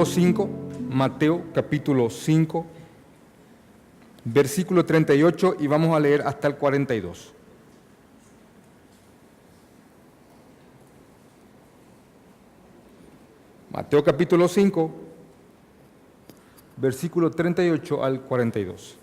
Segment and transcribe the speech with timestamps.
[0.00, 0.48] capítulo 5,
[0.88, 2.66] Mateo capítulo 5,
[4.24, 7.34] versículo 38 y vamos a leer hasta el 42.
[13.70, 14.90] Mateo capítulo 5,
[16.78, 18.96] versículo 38 al 42.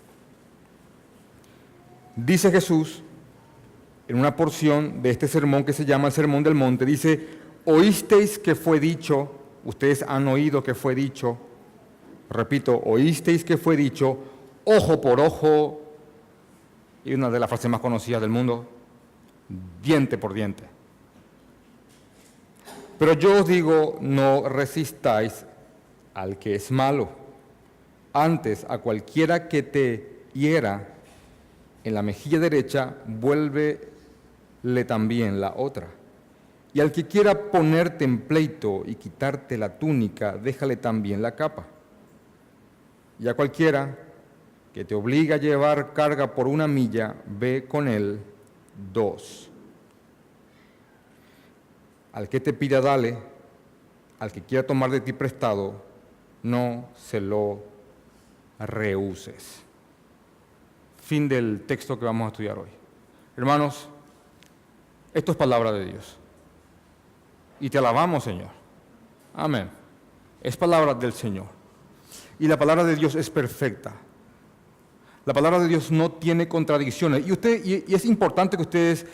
[2.16, 3.04] Dice Jesús
[4.08, 7.28] en una porción de este sermón que se llama el Sermón del Monte, dice,
[7.66, 11.38] oísteis que fue dicho, ustedes han oído que fue dicho,
[12.30, 14.18] repito, oísteis que fue dicho,
[14.64, 15.82] ojo por ojo,
[17.04, 18.66] y una de las frases más conocidas del mundo,
[19.82, 20.64] diente por diente.
[22.98, 25.46] Pero yo os digo, no resistáis
[26.14, 27.08] al que es malo.
[28.12, 30.96] Antes, a cualquiera que te hiera
[31.84, 35.97] en la mejilla derecha, vuélvele también la otra.
[36.72, 41.66] Y al que quiera ponerte en pleito y quitarte la túnica, déjale también la capa.
[43.18, 43.96] Y a cualquiera
[44.72, 48.20] que te obliga a llevar carga por una milla, ve con él
[48.92, 49.50] dos.
[52.12, 53.16] Al que te pida, dale.
[54.18, 55.82] Al que quiera tomar de ti prestado,
[56.42, 57.62] no se lo
[58.58, 59.62] rehuses.
[61.00, 62.68] Fin del texto que vamos a estudiar hoy.
[63.36, 63.88] Hermanos,
[65.14, 66.17] esto es palabra de Dios
[67.60, 68.48] y te alabamos, Señor.
[69.34, 69.70] Amén.
[70.42, 71.46] Es palabra del Señor.
[72.38, 73.94] Y la palabra de Dios es perfecta.
[75.24, 77.26] La palabra de Dios no tiene contradicciones.
[77.26, 79.04] Y, usted, y, es importante que ustedes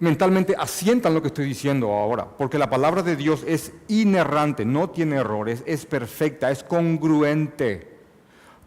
[0.00, 4.90] mentalmente asientan lo que estoy diciendo ahora, porque la palabra de Dios es inerrante, no
[4.90, 7.98] tiene errores, es perfecta, es congruente.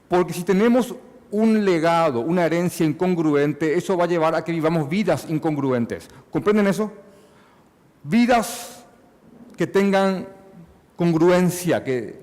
[0.10, 0.96] Porque si tenemos
[1.30, 6.10] un legado, una herencia incongruente, eso va a llevar a que vivamos vidas incongruentes.
[6.32, 6.92] ¿Comprenden eso?
[8.04, 8.86] Vidas
[9.58, 10.28] que tengan
[10.96, 12.20] congruencia, que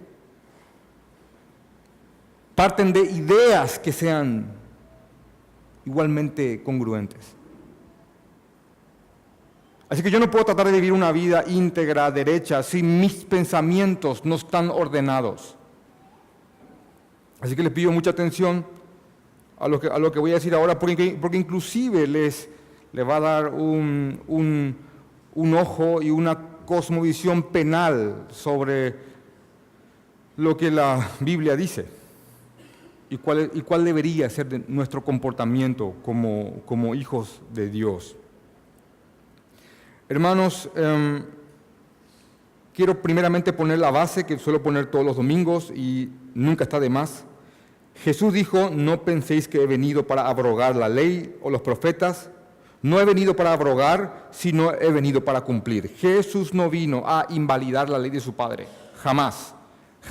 [2.55, 4.53] parten de ideas que sean
[5.87, 7.35] igualmente congruentes.
[9.89, 14.25] Así que yo no puedo tratar de vivir una vida íntegra, derecha, si mis pensamientos
[14.25, 15.57] no están ordenados.
[17.41, 18.67] Así que les pido mucha atención
[19.59, 22.49] a lo que, a lo que voy a decir ahora, porque, porque inclusive les,
[22.93, 24.77] les va a dar un, un
[25.39, 28.97] un ojo y una cosmovisión penal sobre
[30.37, 31.87] lo que la Biblia dice
[33.09, 38.17] y cuál, y cuál debería ser nuestro comportamiento como, como, hijos de Dios.
[40.09, 41.25] Hermanos, em,
[42.75, 46.91] quiero primeramente poner la base que suelo poner todos los domingos y nunca está de
[46.91, 47.25] más.
[48.03, 52.29] Jesús dijo, no penséis que he venido para abrogar la ley o los profetas,
[52.83, 55.95] no he venido para abrogar, sino he venido para cumplir.
[55.97, 58.69] Jesús no vino a invalidar la ley de su Padre.
[59.03, 59.55] Jamás.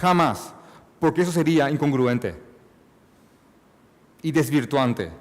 [0.02, 0.54] Jamás.
[1.00, 2.36] Porque eso sería incongruente
[4.22, 5.12] y desvirtuante.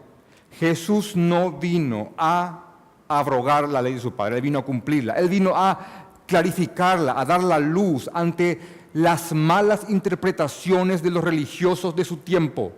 [0.58, 2.64] Jesús no vino a
[3.06, 5.14] abrogar la ley de su Padre, Él vino a cumplirla.
[5.14, 5.78] Él vino a
[6.26, 8.60] clarificarla, a dar la luz ante
[8.94, 12.72] las malas interpretaciones de los religiosos de su tiempo.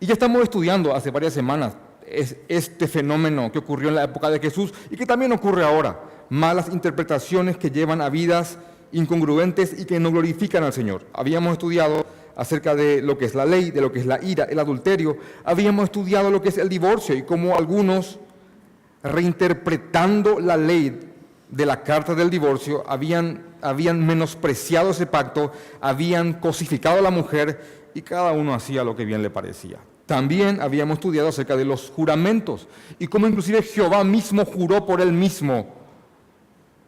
[0.00, 1.76] Y ya estamos estudiando hace varias semanas
[2.20, 6.00] es este fenómeno que ocurrió en la época de Jesús y que también ocurre ahora.
[6.30, 8.58] Malas interpretaciones que llevan a vidas
[8.92, 11.06] incongruentes y que no glorifican al Señor.
[11.12, 14.44] Habíamos estudiado acerca de lo que es la ley, de lo que es la ira,
[14.44, 15.16] el adulterio.
[15.44, 18.18] Habíamos estudiado lo que es el divorcio y cómo algunos,
[19.02, 20.98] reinterpretando la ley
[21.48, 27.90] de la carta del divorcio, habían, habían menospreciado ese pacto, habían cosificado a la mujer
[27.94, 29.78] y cada uno hacía lo que bien le parecía.
[30.06, 35.12] También habíamos estudiado acerca de los juramentos y cómo inclusive Jehová mismo juró por él
[35.12, 35.66] mismo,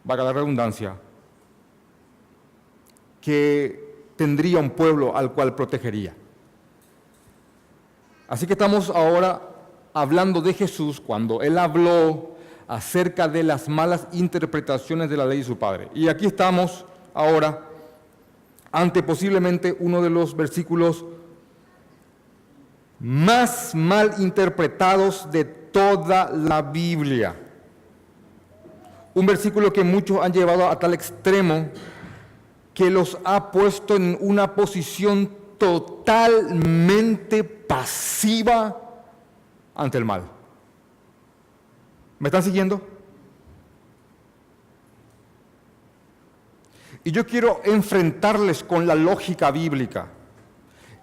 [0.03, 0.95] vaga la redundancia,
[3.19, 6.15] que tendría un pueblo al cual protegería.
[8.27, 9.41] Así que estamos ahora
[9.93, 12.35] hablando de Jesús cuando él habló
[12.67, 15.89] acerca de las malas interpretaciones de la ley de su Padre.
[15.95, 17.63] Y aquí estamos ahora
[18.71, 21.05] ante posiblemente uno de los versículos
[22.99, 27.35] más mal interpretados de toda la Biblia.
[29.13, 31.69] Un versículo que muchos han llevado a tal extremo
[32.73, 38.79] que los ha puesto en una posición totalmente pasiva
[39.73, 40.23] ante el mal.
[42.19, 42.81] ¿Me están siguiendo?
[47.03, 50.09] Y yo quiero enfrentarles con la lógica bíblica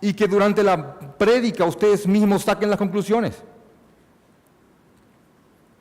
[0.04, 3.42] y que durante la prédica ustedes mismos saquen las conclusiones.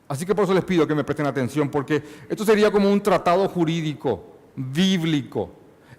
[0.08, 3.02] Así que por eso les pido que me presten atención, porque esto sería como un
[3.02, 4.24] tratado jurídico,
[4.56, 5.50] bíblico,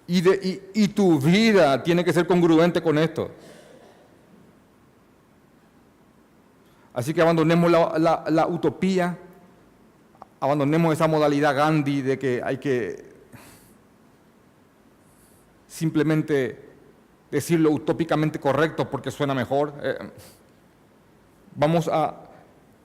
[0.08, 3.30] Y, de, y, tu vida tiene que ser congruente con esto.
[6.94, 9.16] Así que abandonemos la, la utopía,
[10.40, 13.04] abandonemos esa modalidad Gandhi de que hay que
[15.68, 16.65] simplemente
[17.36, 19.74] decirlo utópicamente correcto porque suena mejor.
[19.82, 19.94] Eh,
[21.54, 22.22] vamos a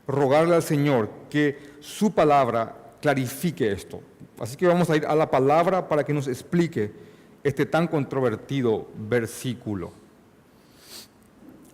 [0.07, 4.01] rogarle al Señor que su palabra clarifique esto.
[4.39, 6.91] Así que vamos a ir a la palabra para que nos explique
[7.45, 9.93] este tan controvertido versículo.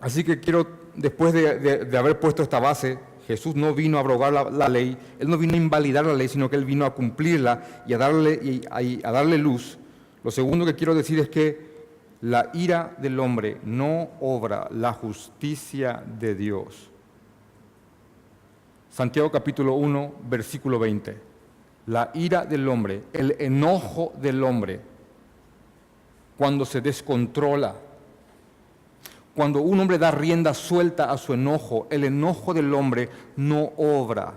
[0.00, 0.64] Así que quiero,
[0.94, 5.36] después de, haber puesto esta base, Jesús no vino a abrogar la, ley, Él no
[5.36, 9.00] vino a invalidar la ley, sino que Él vino a cumplirla y a darle, y
[9.02, 9.78] a darle luz.
[10.22, 11.67] Lo segundo que quiero decir es que
[12.20, 16.90] la ira del hombre no obra la justicia de Dios.
[18.90, 21.28] Santiago capítulo 1, versículo 20.
[21.86, 24.80] La ira del hombre, el enojo del hombre,
[26.36, 27.76] cuando se descontrola,
[29.34, 34.34] cuando un hombre da rienda suelta a su enojo, el enojo del hombre no obra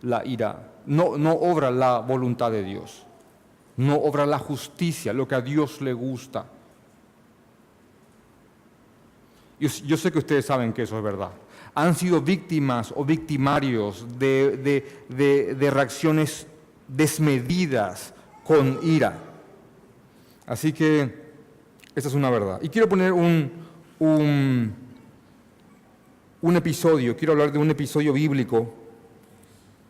[0.00, 3.06] la ira, no, no obra la voluntad de Dios
[3.76, 6.46] no obra la justicia, lo que a Dios le gusta.
[9.58, 11.30] Yo, sé que ustedes saben que eso es verdad.
[11.74, 16.46] Han sido víctimas o victimarios de, reacciones
[16.86, 18.12] desmedidas
[18.44, 19.18] con ira.
[20.46, 21.24] Así que
[21.94, 22.60] esa es una verdad.
[22.62, 23.50] Y quiero poner un,
[24.00, 24.74] un,
[26.56, 28.72] episodio, quiero hablar de un episodio bíblico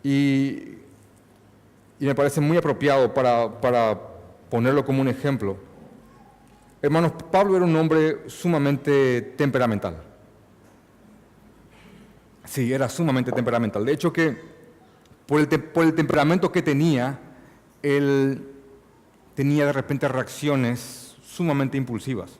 [0.04, 0.74] y
[2.00, 3.98] y me parece muy apropiado para,
[4.50, 5.56] ponerlo como un ejemplo.
[6.82, 10.02] Hermanos, Pablo era un hombre sumamente temperamental.
[12.44, 13.84] Sí, era sumamente temperamental.
[13.84, 14.36] De hecho que
[15.26, 17.18] por el, por el temperamento que tenía,
[17.82, 18.46] él
[19.34, 22.38] tenía de repente reacciones sumamente impulsivas.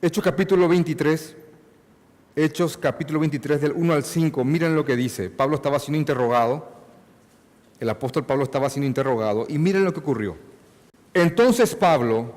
[0.00, 1.43] Hecho capítulo 23
[2.36, 5.30] Hechos capítulo 23 del 1 al 5, miren lo que dice.
[5.30, 6.68] Pablo estaba siendo interrogado,
[7.78, 10.36] el apóstol Pablo estaba siendo interrogado, y miren lo que ocurrió.
[11.12, 12.32] Entonces Pablo,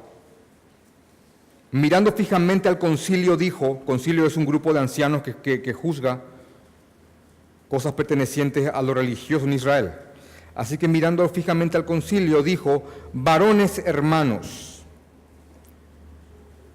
[1.71, 6.21] mirando fijamente al concilio, dijo, concilio es un grupo de ancianos que, que juzga
[7.67, 9.93] cosas pertenecientes a lo religioso en Israel.
[10.53, 12.83] Así que mirando fijamente al concilio, dijo,
[13.13, 14.76] varones hermanos,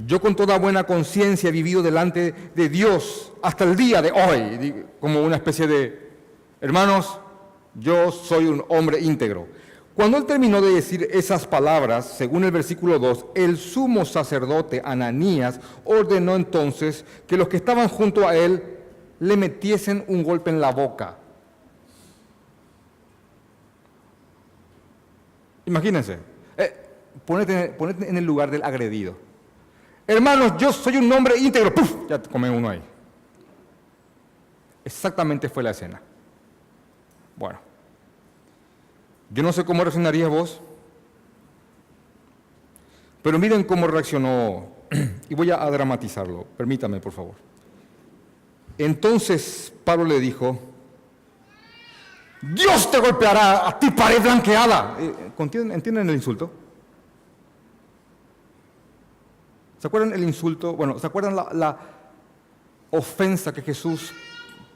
[0.06, 4.84] yo con toda buena conciencia he vivido delante de Dios hasta el día de hoy,
[5.00, 6.10] como una especie de,
[6.60, 7.18] hermanos,
[7.74, 9.46] yo soy un hombre íntegro.
[9.94, 15.60] Cuando él terminó de decir esas palabras, según el versículo 2, el sumo sacerdote Ananías
[15.84, 18.62] ordenó entonces que los que estaban junto a él
[19.20, 21.18] le metiesen un golpe en la boca.
[25.66, 26.18] Imagínense,
[26.56, 26.74] eh,
[27.26, 29.31] ponete en el lugar del agredido.
[30.06, 31.74] Hermanos, yo soy un hombre íntegro.
[31.74, 31.94] ¡Puf!
[32.08, 32.82] Ya come uno ahí.
[34.84, 36.00] Exactamente fue la escena.
[37.36, 37.58] Bueno,
[39.30, 40.60] yo no sé cómo reaccionarías vos,
[43.22, 44.68] pero miren cómo reaccionó,
[45.28, 47.34] y voy a dramatizarlo, permítame por favor.
[48.76, 50.58] Entonces Pablo le dijo,
[52.42, 54.96] Dios te golpeará a ti pared blanqueada.
[54.98, 56.61] Eh, ¿Entienden el insulto?
[59.82, 60.76] ¿Se acuerdan el insulto?
[60.76, 61.76] Bueno, ¿se acuerdan la,
[62.92, 64.12] ofensa que Jesús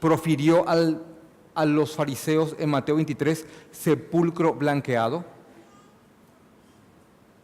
[0.01, 3.47] profirió a los fariseos en Mateo 23?
[3.71, 5.23] Sepulcro blanqueado.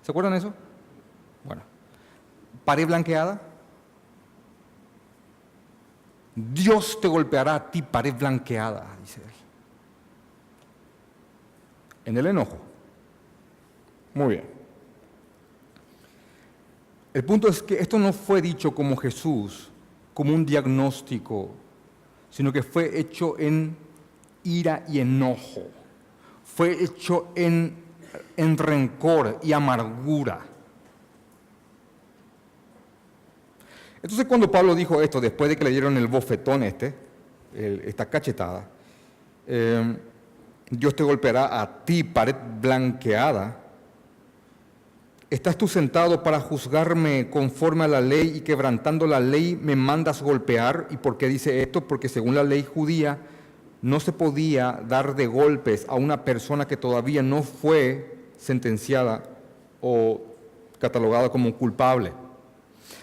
[0.02, 0.54] ¿Se acuerdan eso?
[1.46, 1.62] Bueno,
[2.66, 3.42] pared blanqueada.
[6.36, 9.32] Dios te golpeará a ti, pared blanqueada, dice él.
[12.04, 12.58] En el enojo.
[14.14, 14.53] Muy bien.
[17.14, 19.70] El punto es que esto no fue dicho como Jesús,
[20.14, 21.52] como un diagnóstico,
[22.30, 23.78] sino que fue hecho en
[24.44, 25.68] ira y enojo.
[26.44, 27.76] Fue hecho en,
[28.36, 30.42] en rencor y amargura.
[34.02, 36.94] Entonces cuando Pablo dijo esto, después de que le dieron el bofetón este,
[37.54, 38.68] esta cachetada,
[39.48, 39.98] eh,
[40.70, 43.63] Dios te golpeará a ti, pared blanqueada,
[45.34, 50.22] ¿Estás tú sentado para juzgarme conforme a la ley y quebrantando la ley me mandas
[50.22, 50.86] golpear?
[50.92, 51.88] ¿Y por qué dice esto?
[51.88, 53.18] Porque según la ley judía
[53.82, 59.24] no se podía dar de golpes a una persona que todavía no fue sentenciada
[59.82, 60.22] o
[60.78, 62.14] catalogada como culpable.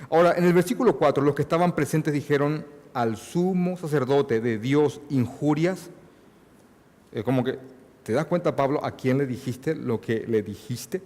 [0.09, 5.01] Ahora, en el versículo 4, los que estaban presentes dijeron al sumo sacerdote de Dios
[5.11, 5.91] injurias
[7.11, 7.59] Es como que,
[8.05, 11.03] ¿te das cuenta, Pablo, a quién le dijiste lo que le dijiste?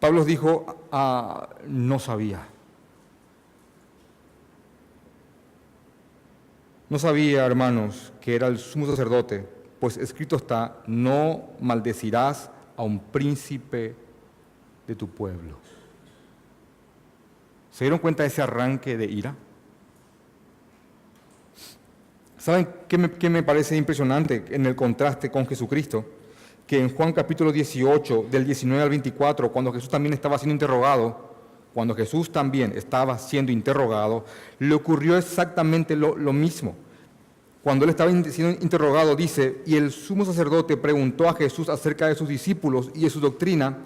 [0.00, 2.46] Pablo dijo, ah, no sabía.
[6.88, 9.46] No sabía, hermanos, que era el sumo sacerdote,
[9.80, 13.96] pues escrito está, no maldecirás a un príncipe
[14.86, 15.56] de tu pueblo.
[17.72, 19.34] ¿Se dieron cuenta de ese arranque de ira?
[22.38, 26.04] ¿Saben qué me, qué me, parece impresionante en el contraste con Jesucristo?
[26.66, 31.30] Que en Juan capítulo 18, del 19 al 24, cuando Jesús también estaba siendo interrogado,
[31.72, 34.24] cuando Jesús también estaba siendo interrogado,
[34.58, 36.74] le ocurrió exactamente lo, lo mismo.
[37.62, 42.14] Cuando él estaba siendo interrogado, dice, y el sumo sacerdote preguntó a Jesús acerca de
[42.14, 43.78] sus discípulos y de su doctrina,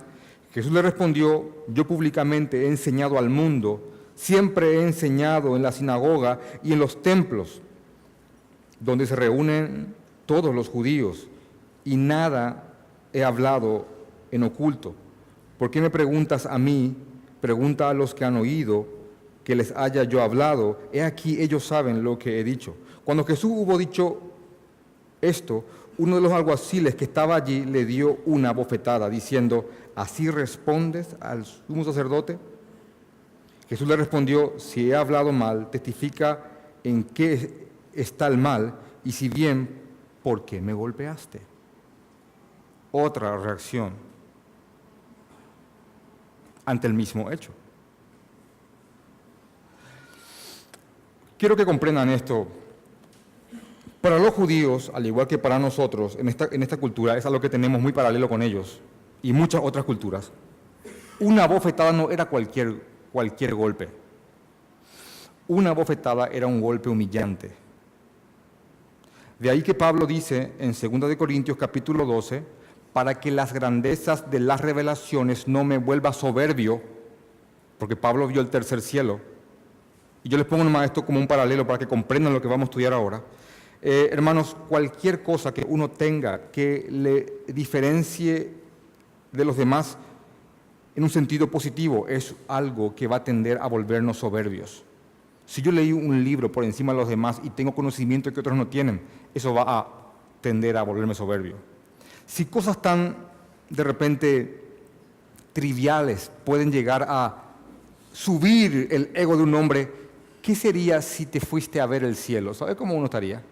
[0.52, 3.82] Jesús le respondió, yo públicamente he enseñado al mundo,
[4.14, 7.60] siempre he enseñado en la sinagoga y en los templos,
[8.78, 9.94] donde se reúnen
[10.26, 11.28] todos los judíos,
[11.84, 12.69] y nada
[13.12, 13.86] he hablado
[14.30, 14.94] en oculto.
[15.58, 16.96] ¿Por qué me preguntas a mí?
[17.40, 18.86] Pregunta a los que han oído
[19.44, 20.78] que les haya yo hablado.
[20.92, 22.76] He aquí ellos saben lo que he dicho.
[23.04, 24.20] Cuando Jesús hubo dicho
[25.20, 25.64] esto,
[25.98, 31.44] uno de los alguaciles que estaba allí le dio una bofetada diciendo, ¿así respondes al
[31.44, 32.38] sumo sacerdote?
[33.68, 36.42] Jesús le respondió, si he hablado mal, testifica
[36.82, 38.74] en qué está el mal
[39.04, 39.68] y si bien,
[40.22, 41.49] ¿por qué me golpeaste?
[42.92, 43.92] Otra reacción
[46.64, 47.52] ante el mismo hecho.
[51.38, 52.46] Quiero que comprendan esto.
[54.00, 57.40] Para los judíos, al igual que para nosotros, en esta, en esta cultura, es algo
[57.40, 58.80] que tenemos muy paralelo con ellos
[59.22, 60.32] y muchas otras culturas,
[61.18, 62.82] una bofetada no era cualquier,
[63.12, 63.88] cualquier golpe.
[65.48, 67.50] Una bofetada era un golpe humillante.
[69.38, 72.42] De ahí que Pablo dice en 2 de Corintios capítulo 12,
[72.92, 76.82] para que las grandezas de las revelaciones no me vuelva soberbio,
[77.78, 79.20] porque Pablo vio el tercer cielo.
[80.22, 82.66] Y yo les pongo nomás esto como un paralelo para que comprendan lo que vamos
[82.66, 83.22] a estudiar ahora.
[83.82, 88.52] Eh, hermanos, cualquier cosa que uno tenga que le diferencie
[89.32, 89.96] de los demás
[90.94, 94.84] en un sentido positivo es algo que va a tender a volvernos soberbios.
[95.46, 98.56] Si yo leí un libro por encima de los demás y tengo conocimiento que otros
[98.56, 99.00] no tienen,
[99.32, 99.88] eso va a
[100.40, 101.69] tender a volverme soberbio.
[102.30, 103.16] Si cosas tan
[103.68, 104.62] de repente
[105.52, 107.42] triviales pueden llegar a
[108.12, 109.92] subir el ego de un hombre,
[110.40, 112.54] ¿qué sería si te fuiste a ver el cielo?
[112.54, 113.42] ¿Sabes cómo uno estaría?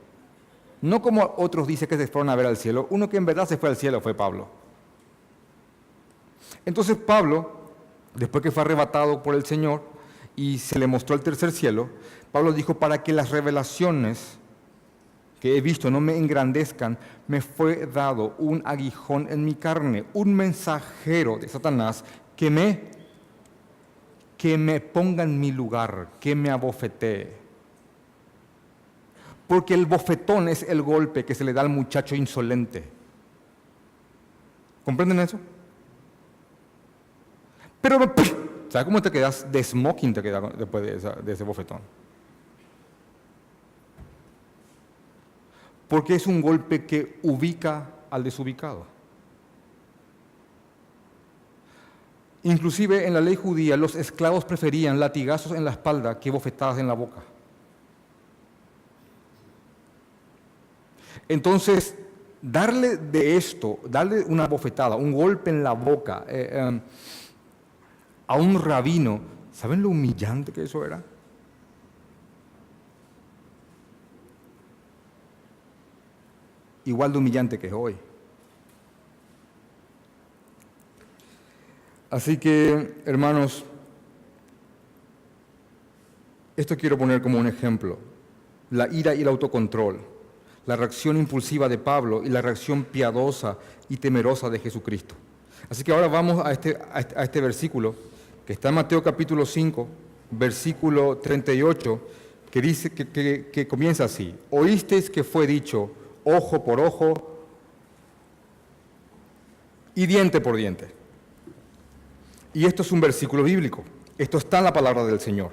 [0.81, 3.49] No como otros dicen que se fueron a ver al cielo, uno que en verdad
[3.49, 4.47] se fue al cielo fue Pablo.
[6.65, 7.51] Entonces Pablo,
[8.15, 9.83] después que fue arrebatado por el Señor
[10.37, 11.89] y se le mostró el tercer cielo,
[12.31, 14.39] Pablo dijo, para que las revelaciones
[15.41, 20.35] que he visto no me engrandezcan, me fue dado un aguijón en mi carne, un
[20.35, 22.05] mensajero de Satanás
[22.37, 22.81] que me,
[24.37, 27.37] que me ponga en mi lugar, que me abofetee.
[29.47, 32.85] Porque el bofetón es el golpe que se le da al muchacho insolente.
[34.85, 35.39] ¿Comprenden eso?
[37.81, 37.99] Pero,
[38.69, 41.81] ¿sabes cómo te quedas de smoking después de, ese bofetón?
[45.89, 48.87] Porque es un golpe que ubica al desubicado.
[52.43, 56.87] Inclusive en la ley judía los esclavos preferían latigazos en la espalda que bofetadas en
[56.87, 57.23] la boca.
[61.29, 61.95] Entonces,
[62.41, 66.81] darle de esto, darle una bofetada, un golpe en la boca, eh, em,
[68.27, 69.21] a un rabino,
[69.53, 71.03] ¿saben lo humillante que eso era?
[76.89, 77.95] Igual de humillante que es hoy.
[82.09, 83.63] Así que, hermanos,
[86.57, 87.99] esto quiero poner como un ejemplo.
[88.71, 89.99] La ira y el autocontrol,
[90.65, 93.59] la reacción impulsiva de Pablo y la reacción piadosa
[93.91, 95.15] y temerosa de Jesucristo.
[95.69, 97.95] Así que ahora vamos a este, a este, este versículo
[98.47, 99.87] que está en Mateo capítulo 5,
[100.31, 102.01] versículo 38,
[102.51, 105.91] que dice que, que comienza así: Oísteis que fue dicho
[106.37, 107.15] ojo por ojo
[109.95, 110.93] y diente por diente.
[112.53, 113.85] Y esto es un versículo bíblico.
[114.17, 115.51] Esto está en la palabra del Señor.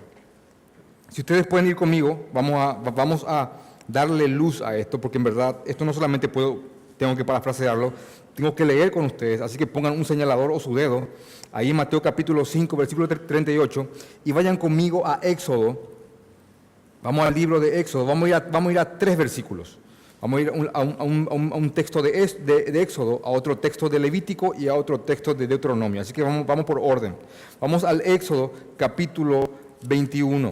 [1.10, 3.51] Si ustedes pueden ir conmigo, vamos a, vamos a
[3.88, 6.62] darle luz a esto, porque en verdad esto no solamente puedo,
[6.98, 7.94] tengo que parafrasearlo,
[8.34, 11.08] tengo que leer con ustedes, así que pongan un señalador o su dedo
[11.51, 13.88] ahí en Mateo capítulo 5, versículo 38,
[14.25, 15.96] y vayan conmigo a Éxodo.
[17.01, 19.77] Vamos al libro de Éxodo, vamos a vamos a, ir a tres versículos.
[20.25, 22.24] Vamos a ir a un, texto de,
[22.82, 26.01] Éxodo, a otro texto de Levítico y a otro texto de Deuteronomio.
[26.01, 27.15] Así que vamos, vamos por orden.
[27.62, 29.48] Vamos al Éxodo capítulo
[29.88, 30.51] 21.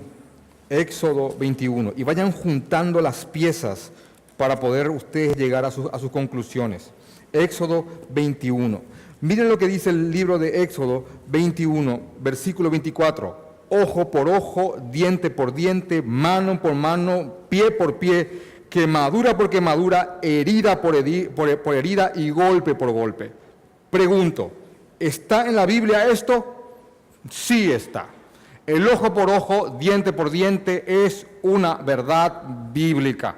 [0.69, 1.93] Éxodo 21.
[1.97, 3.91] Y vayan juntando las piezas
[4.37, 6.91] para poder ustedes llegar a, a sus conclusiones.
[7.31, 8.79] Éxodo 21.
[9.21, 13.41] Miren lo que dice el libro de Éxodo 21, versículo 24.
[13.69, 20.17] Ojo por ojo, diente por diente, mano por mano, pie por pie, quemadura por quemadura,
[20.23, 23.31] herida por, herida y golpe por golpe.
[23.91, 24.51] Pregunto,
[24.99, 26.73] ¿está en la Biblia esto?
[27.29, 28.07] Sí está.
[28.65, 32.41] El ojo por ojo, diente por diente es una verdad
[32.73, 33.35] bíblica.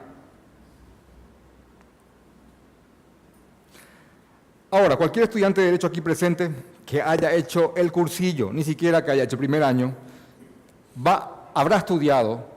[4.71, 6.49] Ahora, cualquier estudiante de Derecho aquí presente
[6.85, 9.93] que haya hecho el cursillo, ni siquiera que haya hecho el primer año,
[11.05, 12.54] va, habrá estudiado,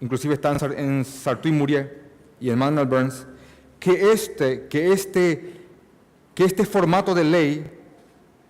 [0.00, 2.04] inclusive está en Sartre Murier
[2.40, 3.26] y en Manuel Burns,
[3.78, 5.66] que este, que, este,
[6.34, 7.70] que este formato de ley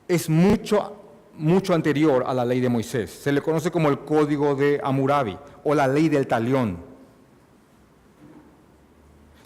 [0.07, 0.97] es mucho,
[1.35, 3.11] mucho anterior a la ley de Moisés.
[3.11, 6.79] Se le conoce como el Código de Amurabi o la ley del talión.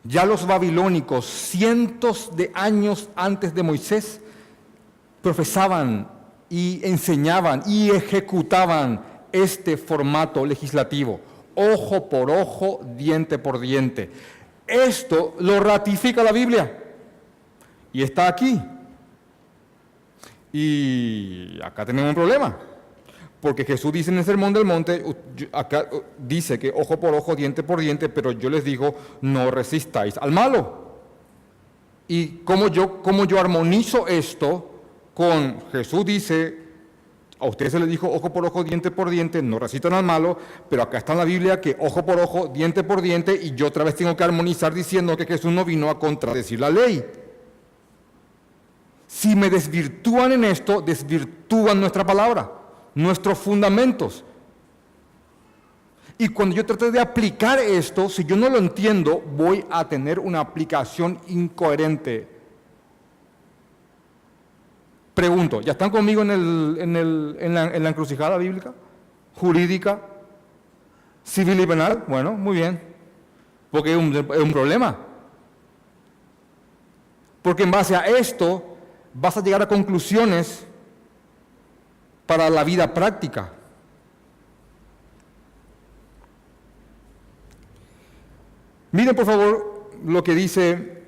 [0.04, 4.20] Ya los babilónicos, cientos de años antes de Moisés,
[5.22, 6.08] profesaban
[6.50, 11.20] y enseñaban y ejecutaban este formato legislativo,
[11.54, 14.10] ojo por ojo, diente por diente.
[14.66, 16.82] Esto lo ratifica la Biblia
[17.92, 18.60] y está aquí.
[20.52, 22.58] Y acá tenemos un problema.
[23.40, 25.02] Porque Jesús dice en el Sermón del Monte,
[25.50, 30.16] acá dice que ojo por ojo, diente por diente, pero yo les digo, no resistáis
[30.18, 30.92] al malo.
[32.06, 34.70] Y como yo, como yo armonizo esto
[35.14, 36.61] con Jesús dice,
[37.42, 40.38] a ustedes se les dijo ojo por ojo, diente por diente, no resistan al malo,
[40.70, 43.66] pero acá está en la Biblia que ojo por ojo, diente por diente, y yo
[43.66, 47.04] otra vez tengo que armonizar diciendo que Jesús no vino a contradecir la ley.
[49.06, 52.62] Si me desvirtúan en esto, desvirtúan nuestra palabra
[52.94, 54.24] nuestros fundamentos.
[56.18, 60.18] Y cuando yo trate de aplicar esto, si yo no lo entiendo, voy a tener
[60.18, 62.28] una aplicación incoherente.
[65.14, 68.72] Pregunto, ¿ya están conmigo en, el, en, el, en, la, en la encrucijada bíblica?
[69.36, 70.00] ¿Jurídica?
[71.24, 72.04] ¿Civil y penal?
[72.08, 72.80] Bueno, muy bien.
[73.70, 74.96] Porque es un, es un problema.
[77.42, 78.76] Porque en base a esto
[79.12, 80.66] vas a llegar a conclusiones
[82.26, 83.52] para la vida práctica.
[88.92, 91.02] Miren por favor lo que dice,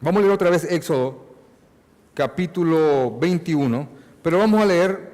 [0.00, 1.25] vamos a leer otra vez Éxodo,
[2.16, 3.86] capítulo 21,
[4.22, 5.12] pero vamos a leer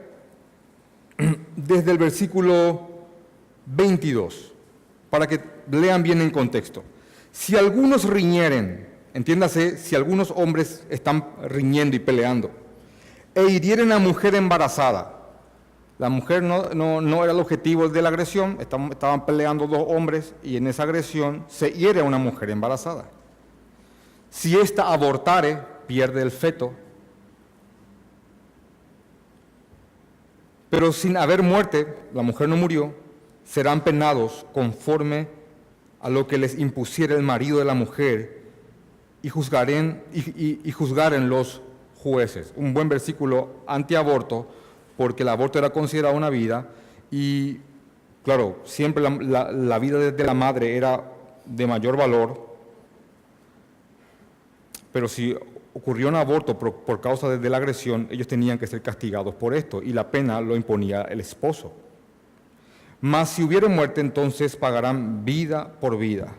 [1.56, 2.88] desde el versículo
[3.66, 4.52] 22,
[5.10, 6.84] para que lean bien en contexto.
[7.32, 12.52] Si algunos riñeren, entiéndase, si algunos hombres están riñendo y peleando,
[13.34, 15.18] e hirieren a mujer embarazada.
[15.98, 20.68] La mujer no, era el objetivo de la agresión, estaban, peleando dos hombres y en
[20.68, 23.06] esa agresión se hiere a una mujer embarazada.
[24.30, 26.72] Si ésta abortare, pierde el feto.
[30.72, 32.94] Pero sin haber muerte, la mujer no murió,
[33.44, 35.28] serán penados conforme
[36.00, 38.40] a lo que les impusiera el marido de la mujer
[39.20, 40.72] y juzgaren, y,
[41.28, 41.60] los
[41.98, 42.54] jueces.
[42.56, 44.48] Un buen versículo antiaborto,
[44.96, 46.70] porque el aborto era considerado una vida
[47.10, 47.58] y,
[48.24, 51.04] claro, siempre la, vida de la madre era
[51.44, 52.48] de mayor valor,
[54.90, 55.36] pero si
[55.74, 59.82] ocurrió un aborto por, causa de, la agresión, ellos tenían que ser castigados por esto
[59.82, 61.72] y la pena lo imponía el esposo.
[63.00, 66.34] Mas si hubiera muerte, entonces pagarán vida por vida.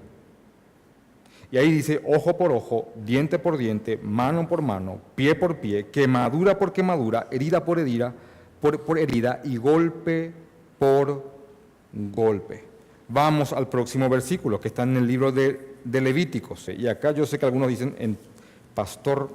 [1.51, 5.87] Y ahí dice ojo por ojo, diente por diente, mano por mano, pie por pie,
[5.87, 8.13] quemadura por quemadura, herida por herida,
[8.61, 10.31] por, herida y golpe
[10.79, 11.31] por
[11.91, 12.63] golpe.
[13.09, 16.69] Vamos al próximo versículo que está en el libro de, de Levíticos.
[16.69, 18.17] Y acá yo sé que algunos dicen, en,
[18.73, 19.29] pastor,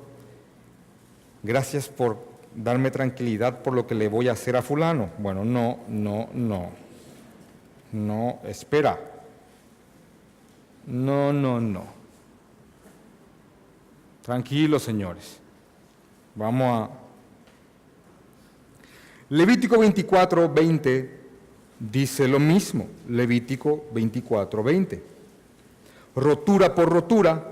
[1.42, 2.18] gracias por
[2.54, 5.10] darme tranquilidad por lo que le voy a hacer a fulano.
[5.18, 6.70] Bueno, no, no, no.
[7.92, 8.98] No, espera.
[10.86, 11.84] No, no, no.
[14.22, 15.38] Tranquilos, señores.
[16.34, 16.90] Vamos a...
[19.30, 21.20] Levítico 24, 20
[21.78, 22.88] dice lo mismo.
[23.08, 25.02] Levítico 24, 20.
[26.16, 27.44] Rotura por rotura,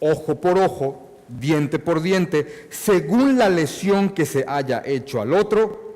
[0.00, 5.88] ojo por ojo, diente por diente, según la lesión que se haya hecho al otro,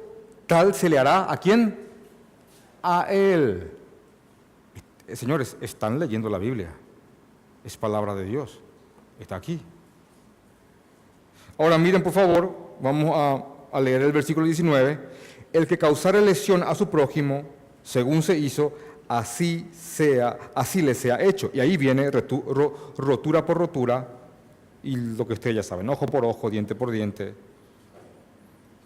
[0.46, 1.78] tal se le hará a quién?
[2.82, 3.72] A él.
[5.06, 6.70] eh, señores, están leyendo la Biblia.
[7.64, 8.60] Es palabra de Dios.
[9.18, 9.60] Está aquí.
[11.58, 13.12] Ahora miren, por favor, vamos
[13.72, 14.98] a, leer el versículo 19.
[15.52, 17.44] El que causare lesión a su prójimo,
[17.82, 18.72] según se hizo,
[19.06, 21.50] así sea, así le sea hecho.
[21.54, 24.21] Y ahí viene rotura por rotura
[24.82, 27.34] y lo que ustedes ya saben, ojo por ojo, diente por diente,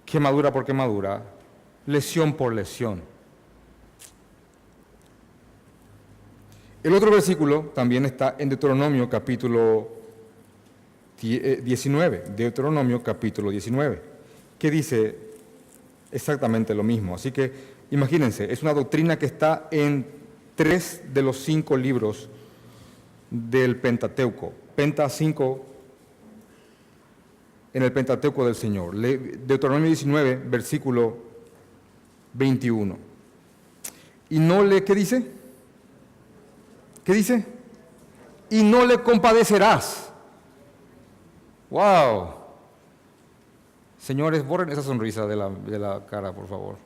[0.05, 1.23] quemadura por quemadura,
[1.87, 3.03] lesión por lesión.
[6.83, 9.89] El otro versículo también está en Deuteronomio capítulo
[11.21, 14.03] 19, eh, Deuteronomio capítulo 19,
[14.59, 15.17] que dice
[16.13, 17.15] exactamente lo mismo.
[17.15, 17.53] Así que
[17.91, 20.07] imagínense, es una doctrina que está en
[20.55, 22.29] tres de los cinco libros
[23.31, 24.53] del Pentateuco.
[24.77, 25.76] Penta 5
[27.77, 28.97] en el Pentateuco del Señor.
[28.97, 31.15] Deuteronomio 19, versículo
[32.33, 32.97] 21.
[34.31, 35.31] Y no le, ¿qué dice?
[37.05, 37.45] ¿Qué dice?
[38.49, 40.11] Y no le compadecerás.
[41.69, 42.31] ¡Wow!
[43.99, 46.77] Señores, borren esa sonrisa de la, de la cara, por favor.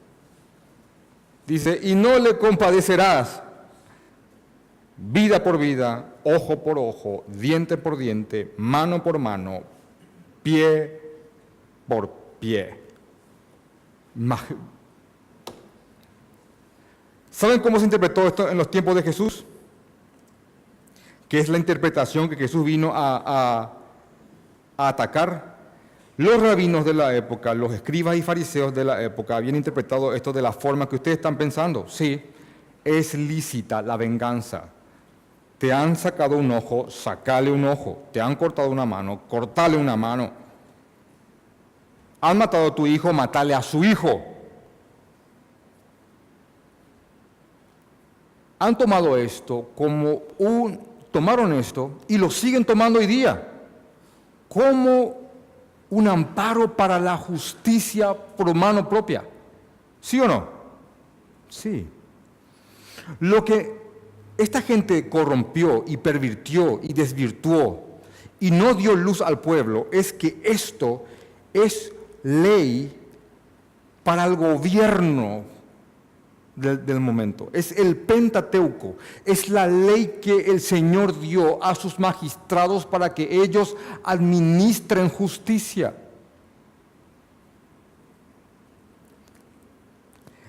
[1.47, 3.45] Dice, y no le compadecerás
[4.97, 9.63] vida por vida, ojo por ojo, diente por diente, mano por mano,
[10.43, 11.01] pie
[11.87, 12.79] por pie.
[17.31, 19.45] ¿Saben cómo se interpretó esto en los tiempos de Jesús?
[21.29, 23.73] Que es la interpretación que Jesús vino a,
[24.77, 25.59] a atacar.
[26.17, 30.33] Los rabinos de la época, los escribas y fariseos de la época habían interpretado esto
[30.33, 31.89] de la forma que ustedes están pensando.
[31.89, 32.21] Sí,
[32.85, 34.80] es lícita la venganza
[35.61, 38.05] te han sacado un ojo, sacale un ojo.
[38.13, 40.31] Te han cortado una mano, cortale una mano.
[42.23, 44.23] Han matado a tu hijo, matale a su hijo.
[48.59, 53.47] Han tomado esto como un, tomaron esto y lo siguen tomando hoy día
[54.49, 55.15] como
[55.91, 59.25] un amparo para la justicia por mano propia.
[60.01, 60.49] ¿Sí o no?
[61.51, 61.87] Sí.
[63.19, 63.80] Lo que
[64.41, 67.91] esta gente corrompió y pervirtió y desvirtuó
[68.41, 71.05] y no dio luz al pueblo, es que esto
[71.53, 72.97] es ley
[74.03, 75.45] para el gobierno
[76.57, 77.51] del, momento.
[77.53, 83.43] Es el Pentateuco, es la ley que el Señor dio a sus magistrados para que
[83.43, 85.95] ellos administren justicia.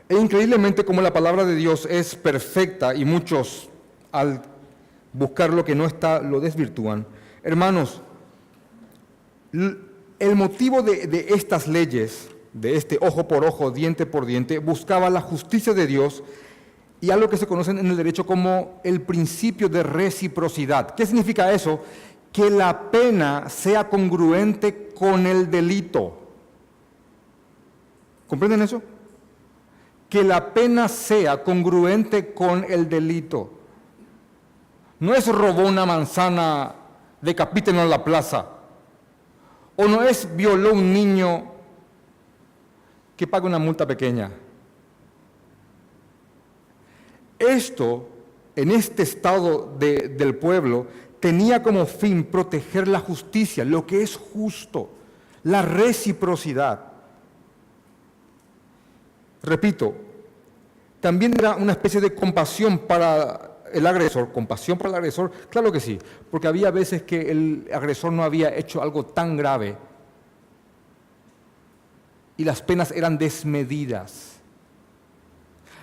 [0.08, 3.71] E increíblemente como la palabra de Dios es perfecta y muchos
[4.12, 4.41] al
[5.13, 7.06] buscar lo que no está, lo desvirtúan.
[7.43, 8.02] Hermanos,
[9.54, 15.21] el motivo de, estas leyes, de este ojo por ojo, diente por diente, buscaba la
[15.21, 16.24] justicia de Dios
[17.02, 20.93] y algo que se conoce en el derecho como el principio de reciprocidad.
[20.95, 21.82] ¿Qué significa eso?
[22.32, 26.19] Que la pena sea congruente con el delito.
[28.28, 28.82] ¿Comprenden eso?
[30.08, 33.61] Que la pena sea congruente con el delito.
[35.02, 36.76] No es robó una manzana,
[37.22, 38.46] decapítenlo en la plaza.
[39.76, 41.52] O no es violó un niño
[43.18, 44.32] que pague una multa pequeña.
[47.40, 48.10] Esto,
[48.56, 50.86] en este estado del pueblo,
[51.20, 54.92] tenía como fin proteger la justicia, lo que es justo,
[55.42, 56.92] la reciprocidad.
[59.42, 59.96] Repito,
[61.00, 65.80] también era una especie de compasión para el agresor, compasión por el agresor, claro que
[65.80, 69.78] sí, porque había veces que el agresor no había hecho algo tan grave
[72.38, 74.38] y las penas eran desmedidas.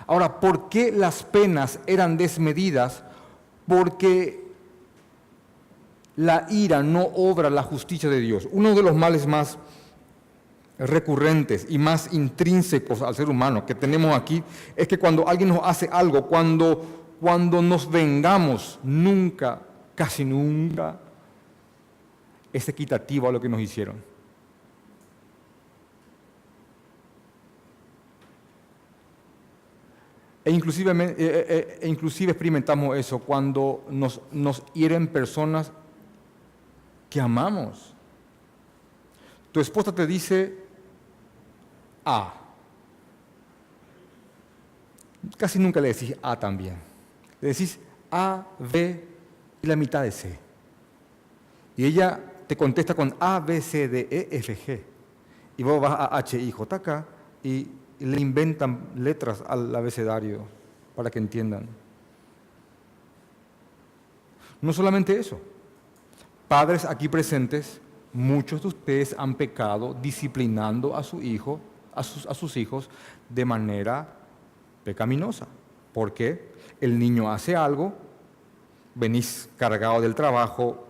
[0.07, 3.03] Ahora, ¿por qué las penas eran desmedidas?
[3.67, 4.43] Porque
[6.15, 8.47] la ira no obra la justicia de Dios.
[8.51, 9.57] Uno de los males más
[10.79, 14.43] recurrentes y más intrínsecos al ser humano que tenemos aquí
[14.75, 19.61] es que cuando alguien nos hace algo, cuando cuando nos vengamos, nunca,
[19.95, 20.99] casi nunca,
[22.51, 24.09] es equitativo a lo que nos hicieron.
[30.45, 35.71] E inclusive, e, e, e experimentamos eso cuando nos, nos hieren personas
[37.09, 37.93] que amamos.
[39.51, 40.55] Tu esposa te dice
[42.05, 42.33] A.
[45.37, 46.88] Casi nunca le decís A también.
[47.41, 47.79] Le decís
[48.11, 49.03] A, B
[49.61, 50.37] y la mitad de C.
[51.77, 54.81] Y ella te contesta con A, B, C, D, E, F, G.
[55.57, 57.05] Y vos vas a H, I, J, K
[57.43, 57.67] y
[57.99, 60.45] le inventan letras al abecedario
[60.95, 61.67] para que entiendan.
[64.61, 65.39] No solamente eso,
[66.47, 67.79] padres aquí presentes,
[68.11, 71.59] muchos de ustedes han pecado disciplinando a su hijo,
[71.93, 72.89] a sus, a sus hijos
[73.29, 74.07] de manera
[74.83, 75.47] pecaminosa.
[75.93, 76.49] ¿Por qué?
[76.81, 77.93] El niño hace algo,
[78.95, 80.85] venís cargado del trabajo,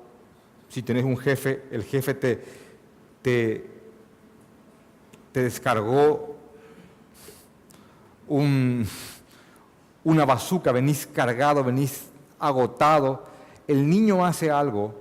[0.69, 2.43] si tenés un jefe, el jefe te,
[3.21, 3.65] te,
[5.33, 6.35] descargó
[8.27, 8.85] un,
[10.03, 13.25] una bazuca, venís cargado, venís agotado,
[13.67, 14.93] el niño hace algo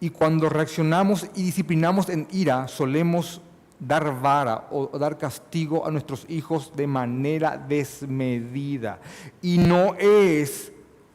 [0.00, 3.40] y cuando reaccionamos y disciplinamos en ira, solemos
[3.78, 9.00] dar vara o dar castigo a nuestros hijos de manera desmedida.
[9.42, 10.72] Y no es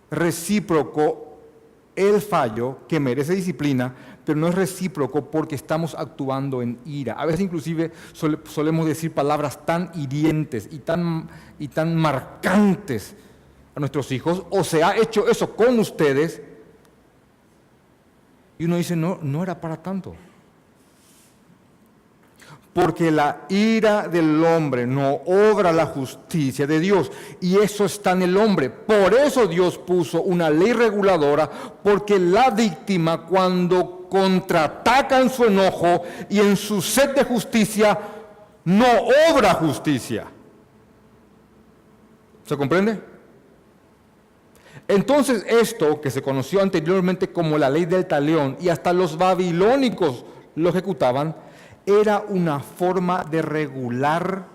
[0.09, 1.37] recíproco
[1.95, 3.93] el fallo que merece disciplina,
[4.25, 7.13] pero no es recíproco porque estamos actuando en ira.
[7.13, 7.91] A veces inclusive
[8.45, 13.15] solemos decir palabras tan hirientes y tan, y tan marcantes
[13.75, 16.41] a nuestros hijos, o se ha hecho eso con ustedes,
[18.57, 20.15] y uno dice, no, no era para tanto.
[22.73, 27.11] Porque la ira del hombre no obra la justicia de Dios.
[27.39, 28.71] Y eso está en el hombre.
[28.71, 31.47] Por eso Dios puso una ley reguladora.
[31.49, 37.99] Porque la víctima cuando contraataca en su enojo y en su sed de justicia,
[38.65, 38.85] no
[39.31, 40.25] obra justicia.
[42.45, 43.01] ¿Se comprende?
[44.87, 50.25] Entonces esto, que se conoció anteriormente como la ley del talión, y hasta los babilónicos
[50.55, 51.35] lo ejecutaban,
[51.85, 54.45] era una forma de regular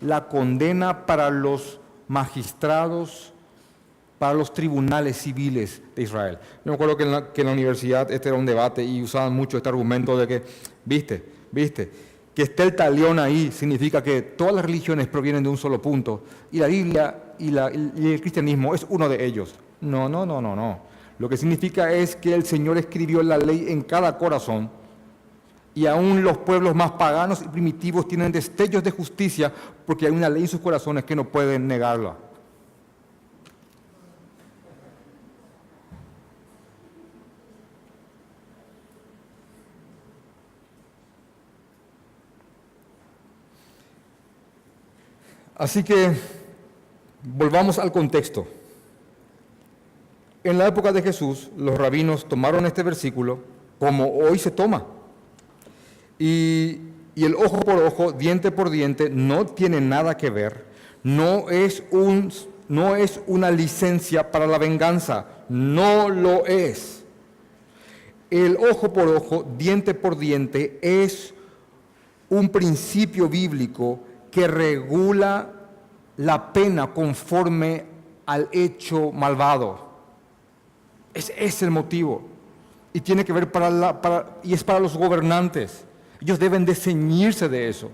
[0.00, 3.32] la condena para los magistrados,
[4.18, 6.38] para los tribunales civiles de Israel.
[6.64, 9.02] Yo me acuerdo que en, la, que en la universidad este era un debate y
[9.02, 10.42] usaban mucho este argumento de que,
[10.84, 11.90] viste, viste,
[12.34, 16.22] que esté el talión ahí significa que todas las religiones provienen de un solo punto
[16.52, 19.54] y la Biblia y, el cristianismo es uno de ellos.
[19.80, 20.80] No, no, no, no, no.
[21.18, 24.70] Lo que significa es que el Señor escribió la ley en cada corazón
[25.78, 29.52] y aún los pueblos más paganos y primitivos tienen destellos de justicia
[29.86, 32.16] porque hay una ley en sus corazones que no pueden negarla.
[45.54, 46.16] Así que
[47.22, 48.48] volvamos al contexto.
[50.42, 53.38] En la época de Jesús, los rabinos tomaron este versículo
[53.78, 54.97] como hoy se toma.
[56.18, 56.80] Y,
[57.16, 60.66] el ojo por ojo, diente por diente, no tiene nada que ver.
[61.02, 62.32] No es, un,
[62.68, 65.26] no es una licencia para la venganza.
[65.48, 67.04] No lo es.
[68.30, 71.34] El ojo por ojo, diente por diente, es
[72.28, 74.00] un principio bíblico
[74.30, 75.50] que regula
[76.18, 77.84] la pena conforme
[78.26, 79.88] al hecho malvado.
[81.14, 82.22] Ese es el motivo.
[82.92, 85.84] Y tiene que ver para la, y es para los gobernantes.
[86.20, 87.90] Ellos deben de ceñirse de eso,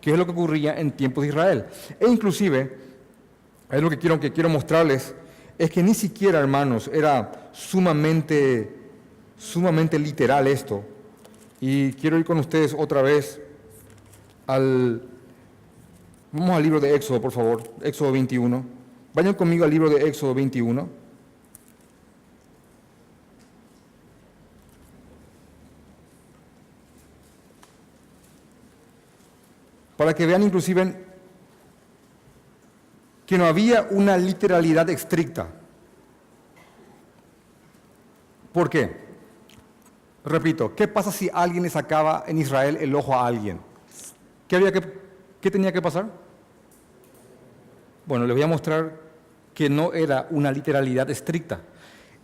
[0.00, 1.66] que es lo que ocurría en tiempos de Israel.
[1.98, 2.76] E inclusive,
[3.70, 5.14] es lo que quiero, que quiero mostrarles,
[5.58, 8.74] es que ni siquiera, hermanos, era sumamente,
[9.36, 10.84] sumamente literal esto.
[11.60, 13.40] Y quiero ir con ustedes otra vez
[14.46, 15.02] al
[16.36, 18.64] Vamos al libro de Éxodo, por favor, Éxodo 21.
[19.14, 20.88] Vayan conmigo al libro de Éxodo 21.
[29.96, 31.04] Para que vean inclusive
[33.26, 35.48] que no había una literalidad estricta.
[38.52, 39.04] ¿Por qué?
[40.24, 43.60] Repito, ¿qué pasa si alguien le sacaba en Israel el ojo a alguien?
[44.48, 44.82] ¿Qué, que,
[45.40, 46.06] qué tenía que pasar?
[48.06, 49.00] Bueno, les voy a mostrar
[49.54, 51.60] que no era una literalidad estricta.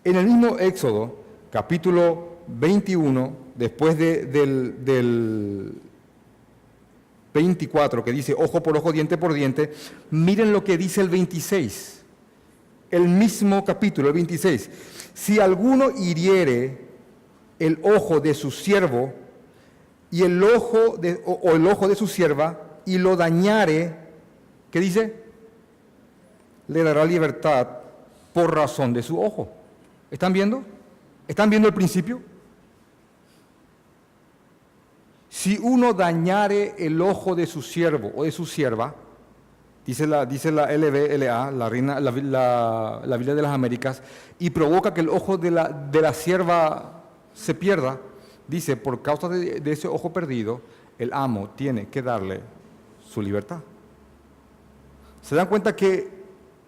[0.05, 1.17] En el mismo Éxodo,
[1.51, 5.83] capítulo 21, después del, del
[7.33, 9.73] 24, que dice ojo por ojo, diente por diente,
[10.11, 12.03] miren lo que dice el 26.
[12.91, 14.71] El mismo capítulo, el 26.
[15.15, 16.89] Si alguno hiriere
[17.59, 19.13] el ojo de su siervo
[20.11, 23.95] y el ojo de, o el ojo de su sierva y lo dañare,
[24.71, 25.21] ¿qué dice?
[26.71, 27.67] le dará libertad
[28.33, 29.53] por razón de su ojo.
[30.11, 30.63] ¿Están viendo?
[31.27, 32.23] ¿Están viendo el principio?
[35.31, 38.95] Si uno dañare el ojo de su siervo o de su sierva,
[39.87, 44.03] dice la, dice la LBLA, la, Reina, la, la, Biblia de las Américas,
[44.39, 47.99] y provoca que el ojo de la, de la sierva se pierda,
[48.47, 50.61] dice, por causa de, de ese ojo perdido,
[50.99, 52.41] el amo tiene que darle
[53.09, 53.61] su libertad.
[55.23, 56.21] ¿Se dan cuenta que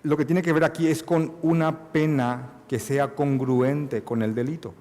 [0.05, 4.35] lo que tiene que ver aquí es con una pena que sea congruente con el
[4.35, 4.73] delito.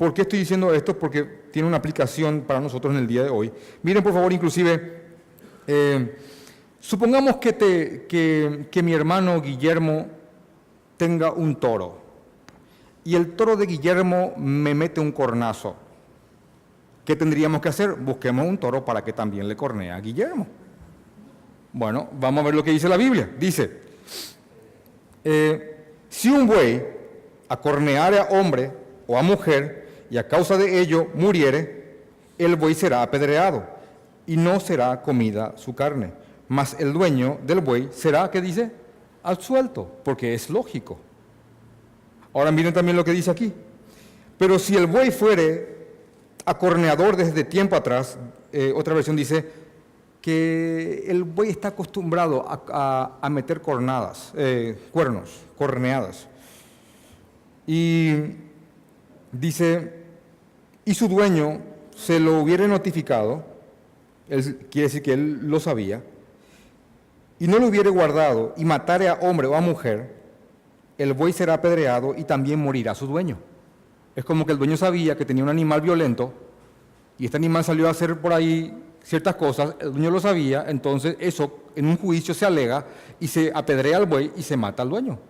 [0.00, 0.98] ¿Por qué estoy diciendo esto?
[0.98, 3.52] Porque tiene una aplicación para nosotros en el día de hoy.
[3.82, 5.02] Miren, por favor, inclusive,
[5.66, 6.16] eh,
[6.78, 10.06] supongamos que, te, que, que mi hermano Guillermo
[10.96, 12.00] tenga un toro
[13.04, 15.76] y el toro de Guillermo me mete un cornazo.
[17.04, 17.92] ¿Qué tendríamos que hacer?
[17.92, 20.46] Busquemos un toro para que también le cornea a Guillermo.
[21.74, 23.28] Bueno, vamos a ver lo que dice la Biblia.
[23.38, 23.70] Dice,
[25.24, 25.76] eh,
[26.08, 26.82] si un buey
[27.50, 28.72] acorneare a hombre
[29.06, 29.79] o a mujer
[30.10, 31.98] y a causa de ello muriere,
[32.36, 33.64] el buey será apedreado
[34.26, 36.12] y no será comida su carne.
[36.48, 38.72] Mas el dueño del buey será, ¿qué dice?
[39.22, 40.98] Absuelto, porque es lógico.
[42.32, 43.52] Ahora miren también lo que dice aquí.
[44.36, 45.86] Pero si el buey fuere
[46.44, 48.18] acorneador desde tiempo atrás,
[48.52, 49.60] eh, otra versión dice
[50.20, 56.26] que el buey está acostumbrado a, meter cornadas, eh, cuernos, corneadas.
[57.66, 58.12] Y
[59.32, 59.99] dice,
[60.90, 61.60] y su dueño
[61.94, 63.44] se lo hubiera notificado,
[64.28, 66.02] quiere decir que él lo sabía,
[67.38, 70.16] y no lo hubiera guardado y matare a hombre o a mujer,
[70.98, 73.38] el buey será apedreado y también morirá su dueño.
[74.16, 76.34] Es como que el dueño sabía que tenía un animal violento
[77.20, 81.14] y este animal salió a hacer por ahí ciertas cosas, el dueño lo sabía, entonces
[81.20, 82.84] eso en un juicio se alega
[83.20, 85.20] y se apedrea al buey y se mata al dueño.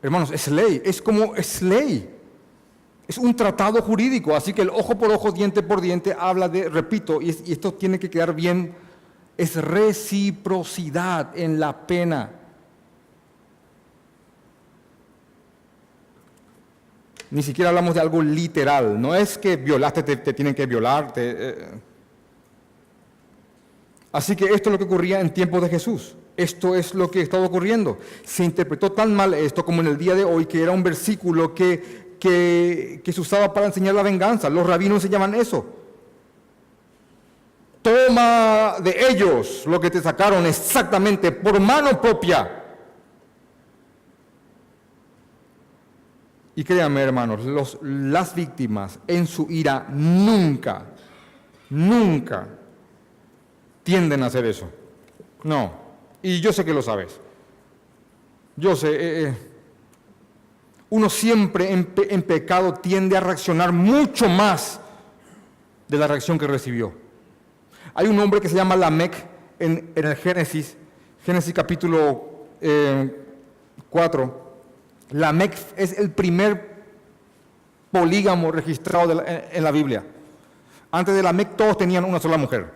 [0.00, 2.19] Hermanos, es ley, es como es ley.
[3.10, 6.68] Es un tratado jurídico, así que el ojo por ojo, diente por diente habla de,
[6.68, 8.72] repito, y, esto tiene que quedar bien,
[9.36, 12.30] es reciprocidad en la pena.
[17.32, 19.00] ni siquiera hablamos de algo literal.
[19.00, 21.12] No es que violaste, te, tienen que violar.
[21.16, 21.68] Eh.
[24.12, 26.14] Así que esto es lo que ocurría en tiempos de Jesús.
[26.40, 27.98] Esto es lo que estaba ocurriendo.
[28.24, 31.54] Se interpretó tan mal esto como en el día de hoy, que era un versículo
[31.54, 34.48] que, que, se usaba para enseñar la venganza.
[34.48, 35.66] Los rabinos se llaman eso.
[37.82, 42.60] Toma de ellos lo que te sacaron exactamente por mano propia
[46.60, 50.84] Y créanme, hermanos, los, las víctimas en su ira nunca,
[51.70, 52.48] nunca
[53.82, 54.70] tienden a hacer eso.
[55.44, 55.72] No.
[56.22, 57.18] Y yo sé que lo sabes.
[58.56, 59.49] Yo sé, eh, eh,
[60.90, 61.84] uno siempre en,
[62.22, 64.80] pecado tiende a reaccionar mucho más
[65.88, 66.92] de la reacción que recibió.
[67.94, 69.14] Hay un hombre que se llama Lamec
[69.60, 70.76] en, el Génesis,
[71.24, 72.46] Génesis capítulo
[73.88, 74.24] 4.
[74.24, 76.70] Eh, Lamec es el primer
[77.92, 80.04] polígamo registrado en la Biblia.
[80.90, 82.72] Antes de Lamec todos tenían una sola mujer.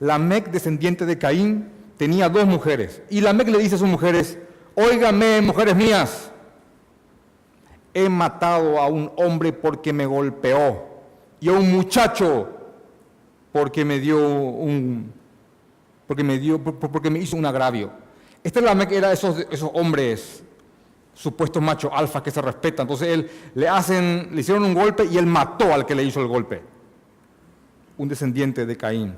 [0.00, 3.02] Lamec, descendiente de Caín, tenía dos mujeres.
[3.10, 4.38] Y Lamec le dice a sus mujeres,
[4.74, 6.30] óigame, mujeres mías,
[8.04, 10.86] he matado a un hombre porque me golpeó
[11.40, 12.48] y a un muchacho
[13.52, 15.12] porque me dio un
[16.06, 17.90] porque me dio porque me hizo un agravio.
[18.42, 20.42] Este era esos, esos hombres
[21.12, 22.84] supuestos machos alfa que se respetan.
[22.84, 26.20] Entonces él le hacen, le hicieron un golpe y él mató al que le hizo
[26.20, 26.62] el golpe.
[27.96, 29.16] Un descendiente de Caín.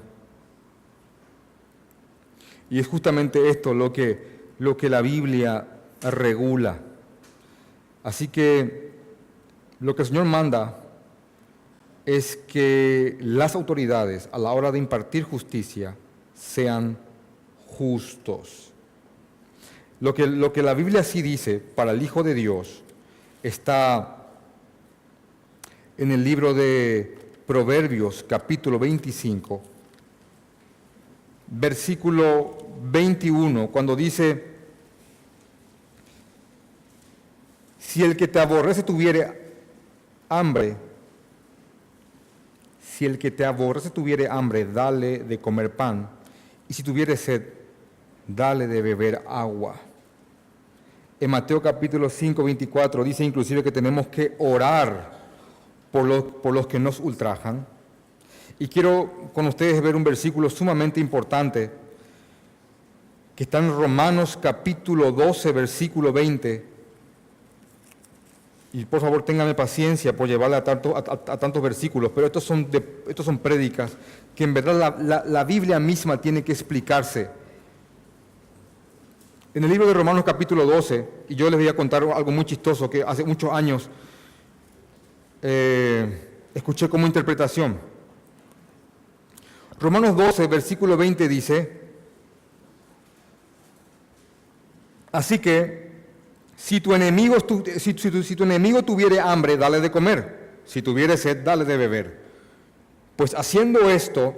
[2.70, 5.66] Y es justamente esto lo que, lo que la Biblia
[6.00, 6.80] regula.
[8.02, 8.92] Así que
[9.80, 10.82] lo que el Señor manda
[12.06, 15.96] es que las autoridades a la hora de impartir justicia
[16.34, 16.98] sean
[17.66, 18.72] justos.
[20.00, 22.82] Lo que, lo que la Biblia sí dice para el Hijo de Dios
[23.42, 24.28] está
[25.98, 29.60] en el libro de Proverbios capítulo 25,
[31.48, 34.49] versículo 21, cuando dice,
[37.90, 39.52] si el que te aborrece tuviere
[40.28, 40.76] hambre,
[42.80, 46.08] si el que te aborrece tuviere hambre, dale de comer pan,
[46.68, 47.42] y si tuviere sed,
[48.28, 49.74] dale de beber agua.
[51.18, 55.10] En Mateo capítulo 5, 24 dice inclusive que tenemos que orar
[55.90, 57.66] por los, por los que nos ultrajan.
[58.60, 61.72] Y quiero con ustedes ver un versículo sumamente importante
[63.34, 66.70] que está en Romanos capítulo 12, versículo 20.
[68.72, 72.68] Y por favor ténganme paciencia por llevarle a, tantos versículos, pero estos son,
[73.08, 73.96] estos son prédicas
[74.34, 77.30] que en verdad la, la Biblia misma tiene que explicarse
[79.52, 82.44] en el libro de Romanos capítulo 12, y yo les voy a contar algo muy
[82.44, 83.90] chistoso que hace muchos años
[85.42, 87.76] eh, escuché como interpretación.
[89.80, 91.80] Romanos 12, versículo 20 dice,
[95.10, 95.89] así que
[96.62, 100.58] Si tu, enemigo, tuviere hambre, dale de comer.
[100.66, 102.20] Si tuviere sed, dale de beber.
[103.16, 104.34] Pues haciendo esto,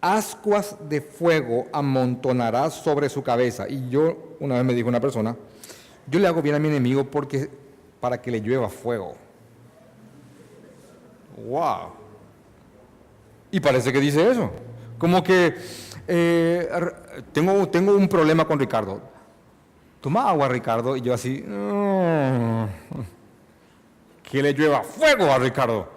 [0.00, 3.68] ascuas de fuego amontonarás sobre su cabeza.
[3.68, 5.36] Y yo, una vez me dijo una persona,
[6.08, 7.48] yo le hago bien a mi enemigo porque
[8.00, 9.14] para que le llueva fuego.
[11.48, 11.92] ¡Wow!
[13.52, 14.50] Y parece que dice eso.
[14.98, 15.54] Como que
[16.08, 16.68] eh,
[17.32, 19.15] tengo un problema con Ricardo.
[20.06, 20.96] Toma agua, Ricardo.
[20.96, 21.44] Y yo así,
[24.22, 25.88] que le llueva fuego a Ricardo.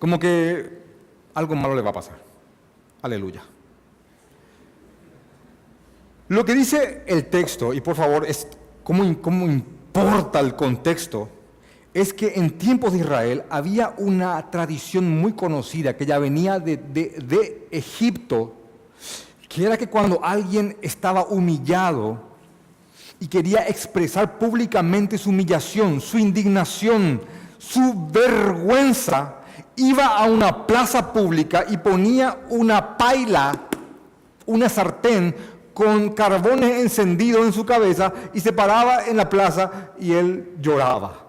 [0.00, 0.82] Como que
[1.32, 2.18] algo malo le va a pasar.
[3.02, 3.44] Aleluya.
[6.26, 8.48] Lo que dice el texto, y por favor, es
[8.82, 11.28] cómo, cómo importa el contexto,
[11.94, 16.78] es que en tiempos de Israel había una tradición muy conocida que ya venía de,
[16.78, 18.56] de, Egipto,
[19.48, 22.28] que era que cuando alguien estaba humillado
[23.20, 27.20] y quería expresar públicamente su humillación, su indignación,
[27.58, 29.36] su vergüenza,
[29.76, 33.52] iba a una plaza pública y ponía una paila,
[34.46, 35.36] una sartén
[35.74, 41.26] con carbones encendidos en su cabeza y se paraba en la plaza y él lloraba.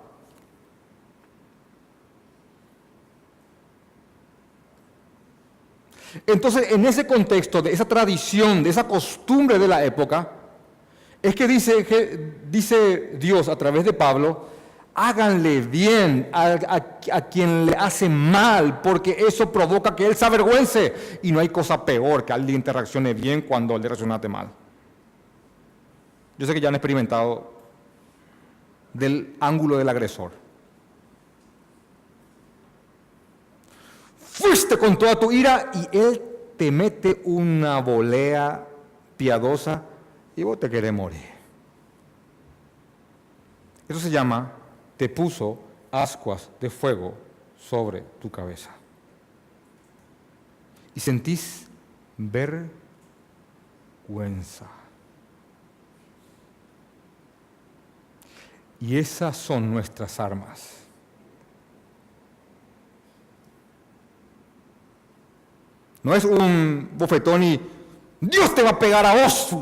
[6.26, 10.30] Entonces, en ese contexto, de esa tradición, de esa costumbre de la época,
[11.22, 14.48] es que dice, Dios a través de Pablo,
[14.96, 16.80] háganle bien a,
[17.30, 21.20] quien le hace mal, porque eso provoca que él se avergüence.
[21.22, 24.50] Y no hay cosa peor que alguien te reaccione bien cuando le reaccionaste mal.
[26.38, 27.54] Yo sé que ya han experimentado
[28.94, 30.32] del ángulo del agresor.
[34.18, 36.20] Fuiste con toda tu ira y él
[36.58, 38.68] te mete una volea
[39.18, 39.84] piadosa
[40.36, 41.30] y vos te querés morir.
[43.88, 44.52] Eso se llama
[44.98, 45.60] te puso
[45.92, 47.14] ascuas de fuego
[47.58, 48.70] sobre tu cabeza.
[50.94, 51.68] Y sentís
[52.18, 52.70] vergüenza.
[58.80, 60.78] Y esas son nuestras armas.
[66.04, 67.60] No es un bofetón y
[68.20, 69.56] Dios te va a pegar a vos,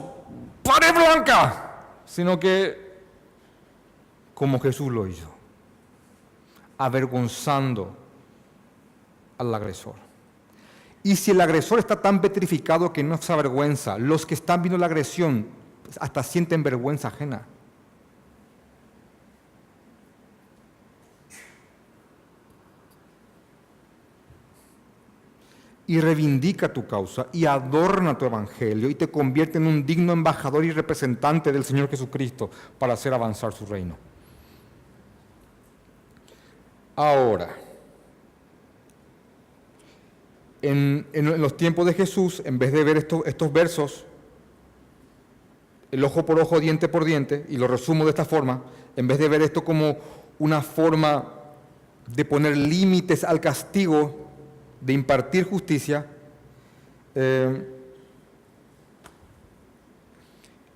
[0.70, 1.72] pared blanca,
[2.06, 2.90] sino que
[4.36, 5.30] como Jesús lo hizo,
[6.78, 7.98] avergonzando
[9.38, 9.96] al agresor.
[11.02, 14.78] Y si el agresor está tan petrificado que no se avergüenza, los que están viendo
[14.78, 15.48] la agresión
[15.84, 17.48] pues, hasta sienten vergüenza ajena.
[25.90, 30.64] Y reivindica tu causa y adorna tu evangelio y te convierte en un digno embajador
[30.64, 33.98] y representante del Señor Jesucristo para hacer avanzar su reino.
[36.96, 37.56] Ahora,
[40.62, 44.06] en, los tiempos de Jesús, en vez de ver estos, estos versos,
[45.90, 48.62] el ojo por ojo, diente por diente, y lo resumo de esta forma,
[48.96, 49.98] en vez de ver esto como
[50.38, 51.34] una forma
[52.06, 54.29] de poner límites al castigo,
[54.82, 56.06] de impartir justicia,
[57.16, 57.76] eh,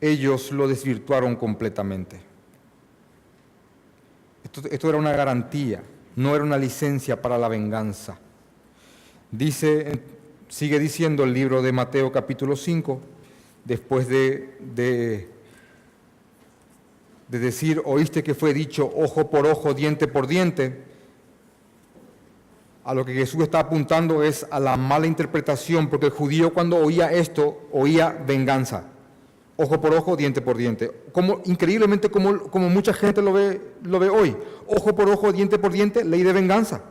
[0.01, 2.22] ellos lo desvirtuaron completamente.
[4.70, 5.82] esto era una garantía
[6.16, 8.20] no era una licencia para la venganza.
[9.32, 10.01] Dice,
[10.47, 13.01] sigue diciendo el libro de Mateo capítulo 5,
[13.66, 15.28] después de, de,
[17.28, 20.93] de decir, oíste que fue dicho ojo por ojo, diente por diente,
[22.84, 26.78] a lo que Jesús está apuntando es a la mala interpretación, porque el judío cuando
[26.78, 28.86] oía esto, oía venganza
[29.58, 30.92] ojo por ojo, diente por diente.
[31.46, 34.36] Increíblemente como, como mucha gente lo ve, lo ve hoy.
[34.68, 36.84] Ojo por ojo, diente por diente, ley de venganza.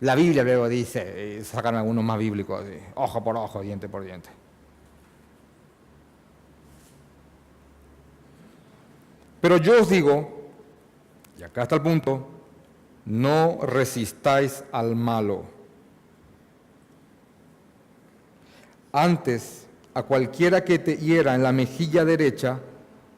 [0.00, 2.64] La Biblia luego dice, sacan algunos más bíblicos,
[2.94, 4.30] ojo por ojo, diente por diente.
[9.40, 10.50] Pero yo os digo,
[11.38, 12.28] y acá está el punto,
[13.04, 15.44] no resistáis al malo.
[18.92, 22.60] Antes, a cualquiera que te hiera en la mejilla derecha,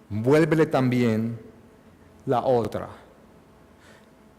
[0.08, 1.38] vuélvele también
[2.26, 2.88] la otra.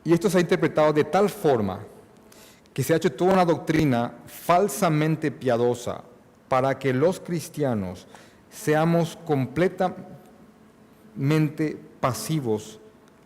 [0.04, 1.80] Y esto se ha interpretado de tal forma
[2.74, 6.04] que se ha hecho toda una doctrina falsamente piadosa
[6.48, 8.06] para que los cristianos
[8.50, 12.80] seamos completamente pasivos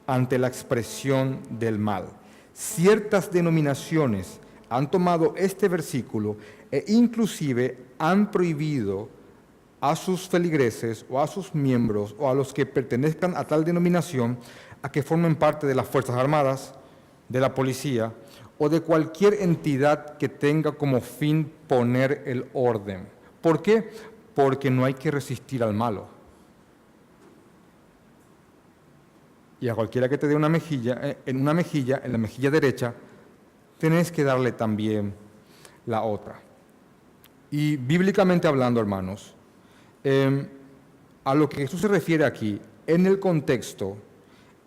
[0.09, 2.05] ante la expresión del mal.
[2.51, 6.35] Ciertas denominaciones han tomado este versículo
[6.71, 9.07] e inclusive han prohibido
[9.79, 14.39] a sus feligreses o a sus miembros o a los que pertenezcan a tal denominación
[14.81, 16.73] a que formen parte de las Fuerzas Armadas,
[17.27, 18.11] de la policía
[18.57, 23.07] o de cualquier entidad que tenga como fin poner el orden.
[23.41, 23.91] ¿Por qué?
[24.33, 26.18] Porque no hay que resistir al malo.
[29.61, 32.49] Y a cualquiera que te dé una mejilla, eh, en una mejilla, en la mejilla
[32.49, 32.93] derecha,
[33.77, 35.13] tenés que darle también
[35.85, 36.39] la otra.
[37.51, 39.35] Y bíblicamente hablando, hermanos,
[40.03, 40.47] em,
[41.23, 43.97] a lo que Jesús se refiere aquí, en el contexto,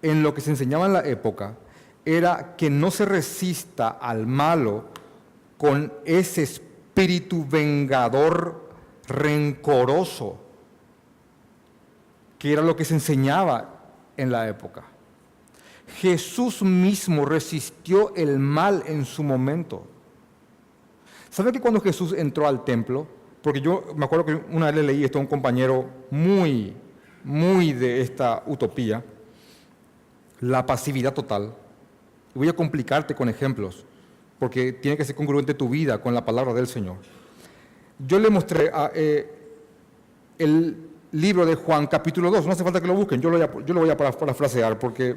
[0.02, 1.56] en lo que se enseñaba en la época,
[2.04, 4.86] era que no se resista al malo
[5.56, 8.68] con ese espíritu vengador
[9.06, 10.40] rencoroso,
[12.38, 13.71] que era lo que se enseñaba
[14.16, 14.84] en la época.
[16.00, 19.86] Jesús mismo resistió el mal en su momento.
[21.30, 23.06] ¿Sabe que cuando Jesús entró al templo,
[23.42, 26.74] porque yo me acuerdo que una vez le leí esto a un compañero muy,
[27.24, 29.04] muy de esta utopía,
[30.40, 31.54] la pasividad total.
[32.34, 33.84] Voy a complicarte con ejemplos,
[34.38, 36.96] porque tiene que ser congruente tu vida con la palabra del Señor.
[37.98, 39.30] Yo le mostré eh,
[40.38, 43.46] el libro de Juan, capítulo 2, no hace falta que lo busquen, yo lo voy
[43.46, 45.16] a, yo lo voy a parafrasear, porque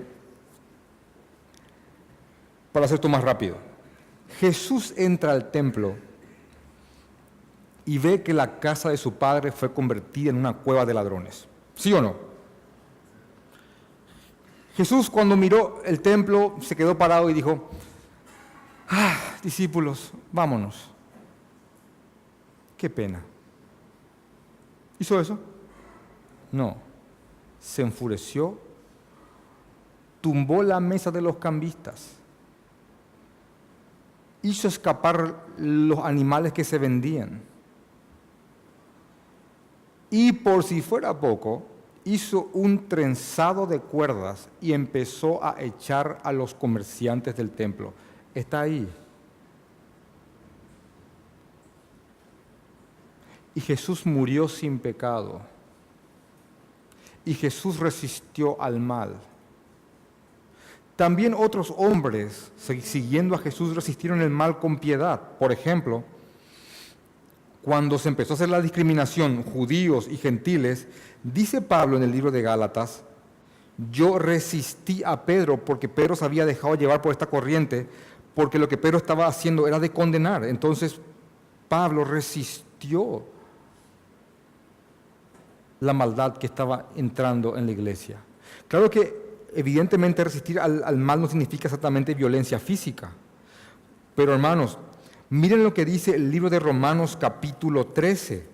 [2.71, 3.57] para hacer esto más rápido.
[4.39, 5.95] Jesús entra al templo
[7.85, 11.47] y ve que la casa de su padre fue convertida en una cueva de ladrones.
[11.75, 12.15] ¿Sí o no?
[14.75, 17.69] Jesús cuando miró el templo se quedó parado y dijo,
[18.89, 20.89] ah, discípulos, vámonos.
[22.75, 23.23] Qué pena.
[24.99, 25.39] ¿Hizo eso?
[26.55, 26.77] No.
[27.59, 28.57] Se enfureció,
[30.21, 32.13] tumbó la mesa de los cambistas,
[34.41, 37.41] hizo escapar los animales que se vendían.
[40.09, 41.63] Y por si fuera poco,
[42.05, 47.93] hizo un trenzado de cuerdas y empezó a echar a los comerciantes del templo.
[48.33, 48.87] Está ahí.
[53.53, 55.54] Y Jesús murió sin pecado.
[57.25, 59.15] Y Jesús resistió al mal.
[60.95, 62.51] También otros hombres,
[62.81, 65.19] siguiendo a Jesús, resistieron el mal con piedad.
[65.37, 66.03] Por ejemplo,
[67.61, 70.87] cuando se empezó a hacer la discriminación, judíos y gentiles,
[71.23, 73.03] dice Pablo en el libro de Gálatas,
[73.91, 77.87] yo resistí a Pedro porque Pedro se había dejado llevar por esta corriente,
[78.33, 80.45] porque lo que Pedro estaba haciendo era de condenar.
[80.45, 81.01] Entonces
[81.67, 83.23] Pablo resistió
[85.79, 88.17] la maldad que estaba entrando en la iglesia.
[88.67, 93.11] Claro que evidentemente resistir al, al mal no significa exactamente violencia física,
[94.15, 94.77] pero hermanos,
[95.29, 98.45] Miren lo que dice el libro de Romanos capítulo 13.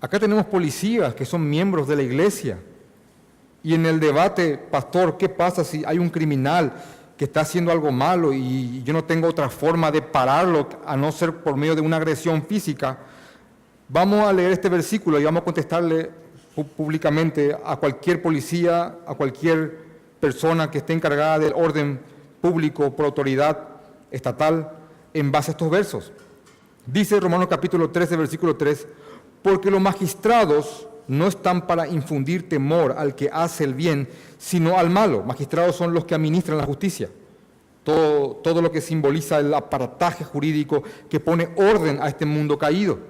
[0.00, 2.58] Acá tenemos policías que son miembros de la iglesia.
[3.62, 6.72] Y en el debate, pastor, ¿qué pasa si hay un criminal
[7.18, 11.10] que está haciendo algo malo y yo no tengo otra forma de pararlo a no
[11.12, 12.98] ser por medio de una agresión física?
[13.92, 16.10] Vamos a leer este versículo y vamos a contestarle
[16.76, 19.78] públicamente a cualquier policía, a cualquier
[20.20, 21.98] persona que esté encargada del orden
[22.40, 23.66] público por autoridad
[24.12, 24.70] estatal
[25.12, 26.12] en base a estos versos.
[26.86, 28.86] Dice Romanos capítulo 13, versículo 3,
[29.42, 34.88] porque los magistrados no están para infundir temor al que hace el bien, sino al
[34.88, 35.24] malo.
[35.24, 37.10] Magistrados son los que administran la justicia.
[37.82, 43.09] Todo, todo lo que simboliza el aparataje jurídico que pone orden a este mundo caído.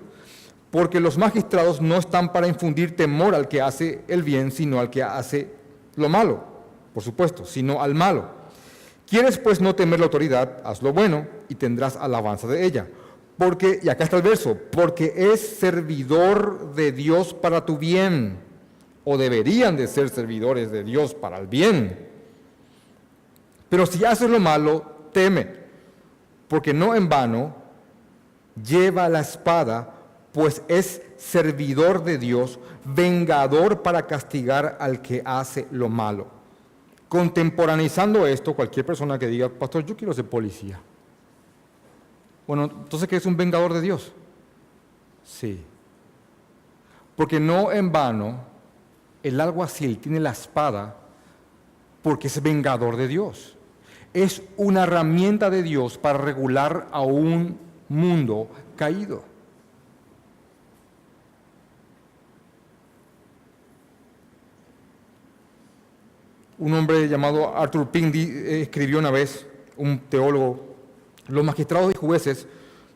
[0.71, 4.91] Porque los magistrados no están para infundir temor al que hace el bien, sino al
[4.91, 5.51] que hace
[5.97, 6.45] lo malo,
[6.95, 8.41] por supuesto, sino al malo.
[9.09, 10.59] ¿Quieres pues no temer la autoridad?
[10.65, 12.87] Haz lo bueno y tendrás alabanza de ella.
[13.37, 18.39] Porque, y acá está el verso, porque es servidor de Dios para tu bien,
[19.03, 22.07] o deberían de ser servidores de Dios para el bien.
[23.69, 25.55] Pero si haces lo malo, teme,
[26.49, 27.55] porque no en vano
[28.63, 29.95] lleva la espada,
[30.33, 36.29] pues es servidor de Dios, vengador para castigar al que hace lo malo.
[37.09, 40.81] Contemporaneizando esto, cualquier persona que diga, pastor, yo quiero ser policía.
[42.47, 44.13] Bueno, entonces, ¿qué es un vengador de Dios?
[45.25, 45.61] Sí.
[47.17, 48.41] Porque no en vano
[49.23, 50.97] el alguacil tiene la espada
[52.03, 53.57] porque es vengador de Dios.
[54.15, 57.59] Es una herramienta de Dios para regular a un
[57.89, 59.30] mundo caído.
[66.61, 69.47] Un hombre llamado Arthur Pink eh, escribió una vez,
[69.79, 70.77] un teólogo,
[71.27, 72.47] los magistrados y jueces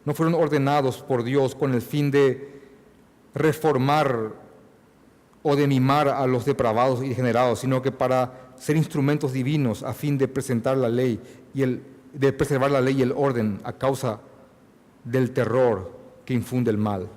[0.05, 2.61] no fueron ordenados por Dios con el fin de
[3.35, 4.35] reformar
[5.43, 9.95] o de mimar a los depravados y degenerados, sino que para ser instrumentos divinos a
[9.95, 11.19] fin de presentar la ley
[11.55, 14.21] y el, de preservar la ley y el orden a causa
[15.05, 15.91] del terror
[16.27, 17.09] que infunde el mal.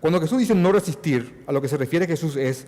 [0.00, 2.66] Cuando Jesús dice no resistir, a lo que se refiere Jesús es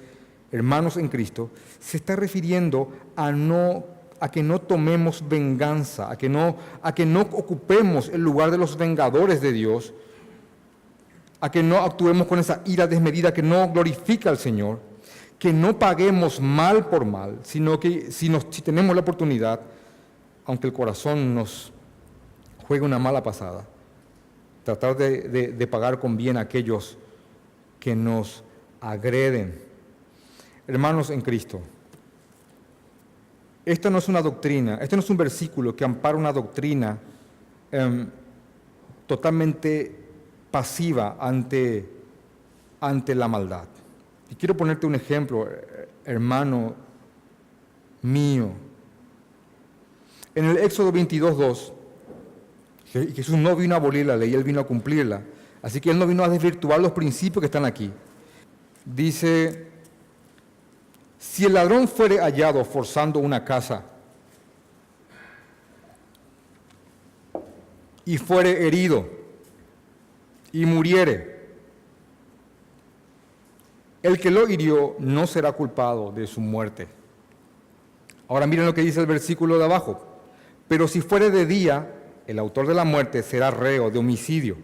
[0.51, 3.84] hermanos en Cristo, se está refiriendo a no
[4.20, 8.59] a que no tomemos venganza, a que no a que no ocupemos el lugar de
[8.59, 9.94] los vengadores de Dios,
[11.40, 14.80] a que no actuemos con esa ira desmedida que no glorifica al Señor,
[15.38, 19.61] que no paguemos mal por mal, sino que si, nos, tenemos la oportunidad,
[20.44, 21.72] aunque el corazón nos
[22.66, 23.64] juegue una mala pasada,
[24.64, 26.99] tratar de, de pagar con bien a aquellos
[27.78, 28.42] que nos
[28.80, 29.67] agreden.
[30.68, 31.62] Hermanos en Cristo,
[33.64, 36.98] esta no es una doctrina, este no es un versículo que ampara una doctrina
[37.72, 38.06] em,
[39.06, 39.94] totalmente
[40.50, 41.88] pasiva ante,
[42.80, 43.64] ante la maldad.
[44.30, 45.48] Y quiero ponerte un ejemplo,
[46.04, 46.74] hermano
[48.02, 48.50] mío.
[50.34, 51.72] En el Éxodo 22.2,
[53.14, 55.22] Jesús no vino a abolir la ley, Él vino a cumplirla.
[55.62, 57.90] Así que Él no vino a desvirtuar los principios que están aquí.
[58.84, 59.67] Dice,
[61.18, 63.84] si el ladrón fuere hallado forzando una casa
[68.04, 69.08] y fuere herido
[70.52, 71.38] y muriere,
[74.02, 76.86] el que lo hirió no será culpado de su muerte.
[78.28, 80.04] Ahora miren lo que dice el versículo de abajo.
[80.68, 81.94] Pero si fuere de día,
[82.26, 84.56] el autor de la muerte será reo de homicidio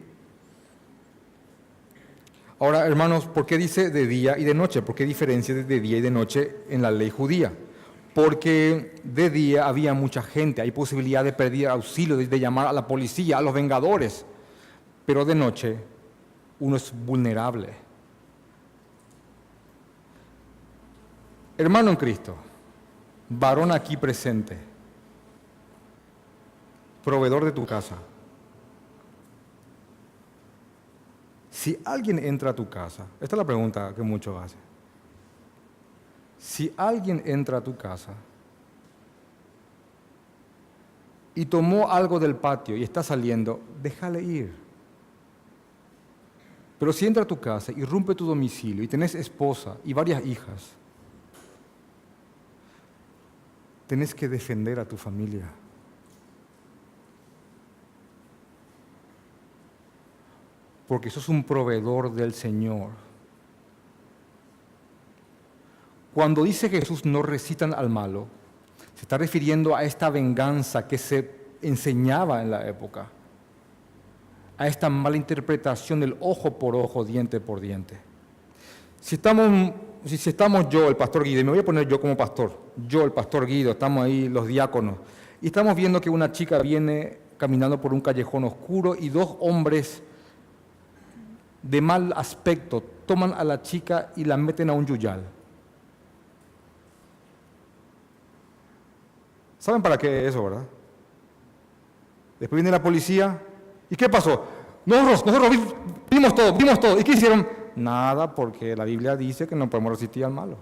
[2.64, 4.80] Ahora, hermanos, ¿por qué dice de día y de noche?
[4.80, 7.52] ¿Por qué diferencia de día y de noche en la ley judía?
[8.14, 12.86] Porque de día había mucha gente, hay posibilidad de pedir auxilio, de llamar a la
[12.86, 14.24] policía, a los vengadores,
[15.04, 15.76] pero de noche
[16.58, 17.68] uno es vulnerable.
[21.58, 22.34] Hermano en Cristo,
[23.28, 24.56] varón aquí presente,
[27.04, 27.96] proveedor de tu casa,
[31.54, 34.58] Si alguien entra a tu casa, esta es la pregunta que muchos hacen.
[36.36, 38.12] Si alguien entra a tu casa
[41.32, 44.52] y tomó algo del patio y está saliendo, déjale ir.
[46.80, 50.26] Pero si entra a tu casa y rompe tu domicilio y tenés esposa y varias
[50.26, 50.72] hijas,
[53.86, 55.48] tenés que defender a tu familia.
[60.88, 62.90] Porque sos un proveedor del Señor.
[66.12, 68.26] Cuando dice Jesús no recitan al malo,
[68.94, 71.30] se está refiriendo a esta venganza que se
[71.62, 73.08] enseñaba en la época,
[74.56, 77.98] a esta mala interpretación del ojo por ojo, diente por diente.
[79.00, 79.72] Si estamos,
[80.04, 82.56] si estamos yo, el pastor Guido, y me voy a poner yo como pastor,
[82.86, 84.98] yo, el pastor Guido, estamos ahí los diáconos,
[85.42, 90.02] y estamos viendo que una chica viene caminando por un callejón oscuro y dos hombres
[91.64, 95.22] de mal aspecto toman a la chica y la meten a un yuyal.
[99.58, 100.64] ¿Saben para qué es eso, verdad?
[102.38, 103.40] Después viene la policía.
[103.88, 104.44] ¿Y qué pasó?
[104.84, 105.56] Nosotros, nosotros
[106.10, 107.00] vimos todo, vimos todo.
[107.00, 107.48] ¿Y qué hicieron?
[107.76, 110.58] Nada, porque la Biblia dice que no podemos resistir al malo.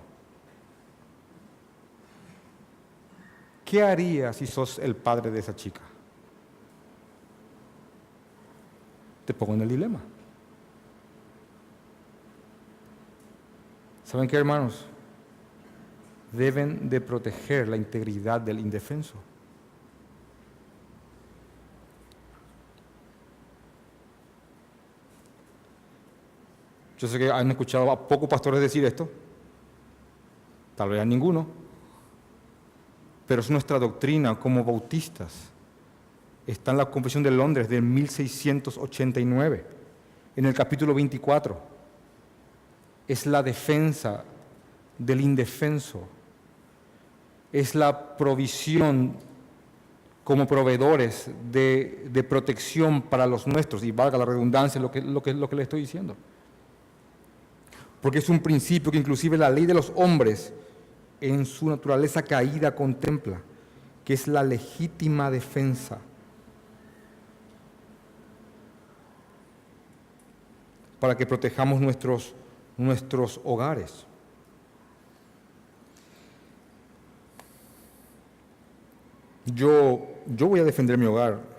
[3.64, 5.80] ¿Qué harías si sos el padre de esa chica?
[9.24, 10.00] Te pongo en el dilema.
[14.12, 14.84] ¿Saben qué, hermanos?
[16.32, 19.14] Deben de proteger la integridad del indefenso.
[26.98, 29.08] Yo sé que han escuchado a pocos pastores decir esto,
[30.76, 31.46] tal vez a ninguno,
[33.26, 35.48] pero es nuestra doctrina como bautistas.
[36.46, 39.66] Está en la Confesión de Londres de 1689,
[40.36, 41.71] en el capítulo 24
[43.12, 44.24] es la defensa
[44.96, 46.08] del indefenso,
[47.52, 49.16] es la provisión
[50.24, 55.34] como proveedores de, protección para los nuestros, y valga la redundancia lo que, lo, que,
[55.34, 56.16] lo que le estoy diciendo.
[58.00, 60.54] Porque es un principio que inclusive la ley de los hombres
[61.20, 63.42] en su naturaleza caída contempla,
[64.04, 66.00] que es la legítima defensa.
[71.02, 72.32] para que protejamos nuestros
[72.84, 74.06] nuestros hogares.
[79.46, 81.52] Yo, yo voy a defender mi hogar.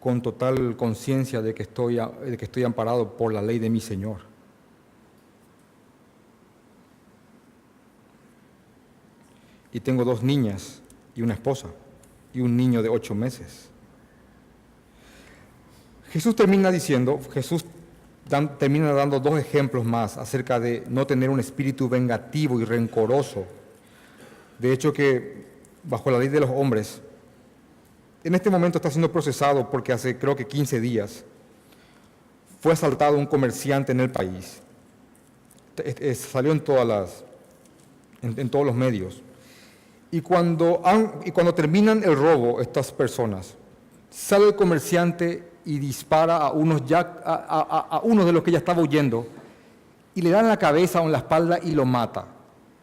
[0.00, 3.80] con total conciencia de, que estoy, de que estoy amparado por la ley de mi
[3.80, 4.22] Señor.
[9.72, 10.82] Y tengo dos niñas
[11.14, 11.68] y una esposa
[12.34, 13.70] y un niño de ocho meses.
[16.10, 17.64] Jesús termina diciendo, Jesús
[18.58, 23.44] termina dando dos ejemplos más acerca de no tener un espíritu vengativo y rencoroso.
[24.58, 25.44] De hecho que
[25.82, 27.00] bajo la ley de los hombres,
[28.24, 31.24] en este momento está siendo procesado porque hace creo que 15 días
[32.60, 34.60] fue asaltado un comerciante en el país.
[36.14, 37.24] Salió en, todas las,
[38.22, 39.20] en, todos los medios.
[40.12, 40.80] Y cuando,
[41.24, 43.54] y cuando terminan el robo, estas personas,
[44.10, 48.82] sale el comerciante y dispara a, unos ya, a, uno de los que ya estaba
[48.82, 49.26] huyendo
[50.14, 52.26] y le dan la cabeza o en la espalda y lo mata.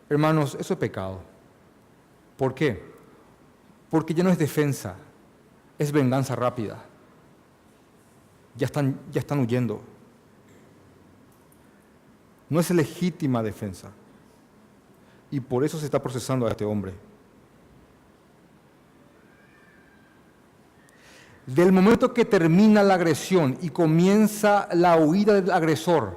[0.09, 1.21] Hermanos, eso es pecado.
[2.37, 2.81] ¿Por qué?
[3.89, 4.95] Porque ya no es defensa,
[5.77, 6.83] es venganza rápida.
[8.55, 9.81] Ya están, ya están huyendo.
[12.49, 13.91] No es legítima defensa.
[15.31, 16.93] Y por eso se está procesando a este hombre.
[21.55, 26.15] Del momento que termina la agresión y comienza la huida del agresor,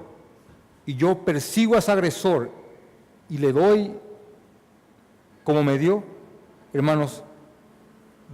[0.84, 2.50] y yo persigo a ese agresor
[3.30, 3.94] y le doy
[5.42, 6.04] como me dio,
[6.74, 7.24] hermanos,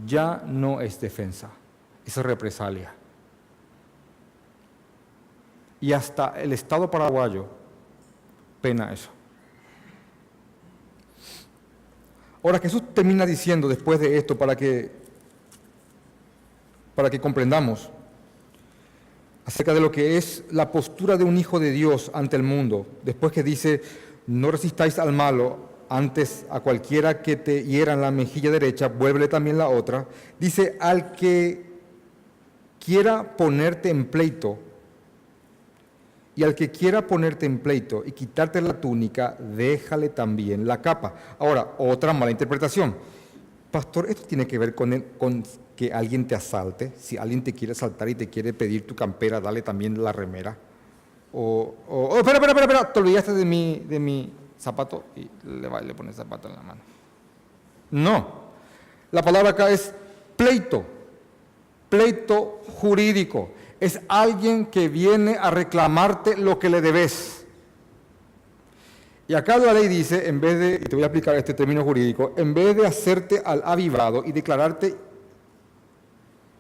[0.05, 1.51] ya no es defensa,
[2.05, 2.93] es represalia.
[5.81, 7.47] Y hasta el Estado paraguayo
[8.61, 9.11] pena eso.
[12.43, 14.91] Ahora Jesús termina diciendo después de esto para que,
[16.99, 17.91] para que comprendamos
[19.47, 22.89] acerca de lo que es la postura de un hijo de Dios ante el mundo,
[23.05, 23.83] después que dice,
[24.27, 29.29] no resistáis al malo, antes a cualquiera que te hiera en la mejilla derecha, vuélvele
[29.29, 30.09] también la otra.
[30.41, 31.67] Dice, al que
[32.85, 34.59] quiera ponerte en pleito,
[36.35, 41.15] y al que quiera ponerte en pleito y quitarte la túnica, déjale también la capa.
[41.39, 42.97] Ahora, otra mala interpretación.
[43.71, 45.45] Pastor, esto tiene que ver con, con
[45.79, 46.93] que alguien te asalte.
[46.99, 50.59] Si alguien te quiere asaltar y te quiere pedir tu campera, dale también la remera.
[51.33, 55.69] O, oh, espera, espera, espera, espera, te olvidaste de mi, de mi, zapato y le
[55.69, 56.81] va le pone zapato en la mano.
[57.93, 58.27] No,
[59.13, 59.95] la palabra acá es
[60.37, 60.85] pleito,
[61.89, 63.51] pleito jurídico.
[63.79, 67.47] Es alguien que viene a reclamarte lo que le debes.
[69.29, 71.85] Y acá la ley dice, en vez de, y te voy a aplicar este término
[71.85, 75.07] jurídico, en vez de hacerte al avivado y declararte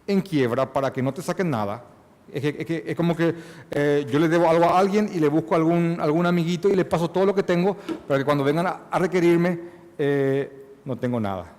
[0.09, 1.85] en quiebra para que no te saquen nada,
[2.33, 3.35] es, como que
[3.71, 6.85] eh, yo le debo algo a alguien y le busco algún, algún amiguito y le
[6.85, 9.61] paso todo lo que tengo para que cuando vengan a, requerirme
[9.97, 11.53] eh, no tengo nada.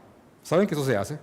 [0.43, 1.19] ¿Saben que eso se hace?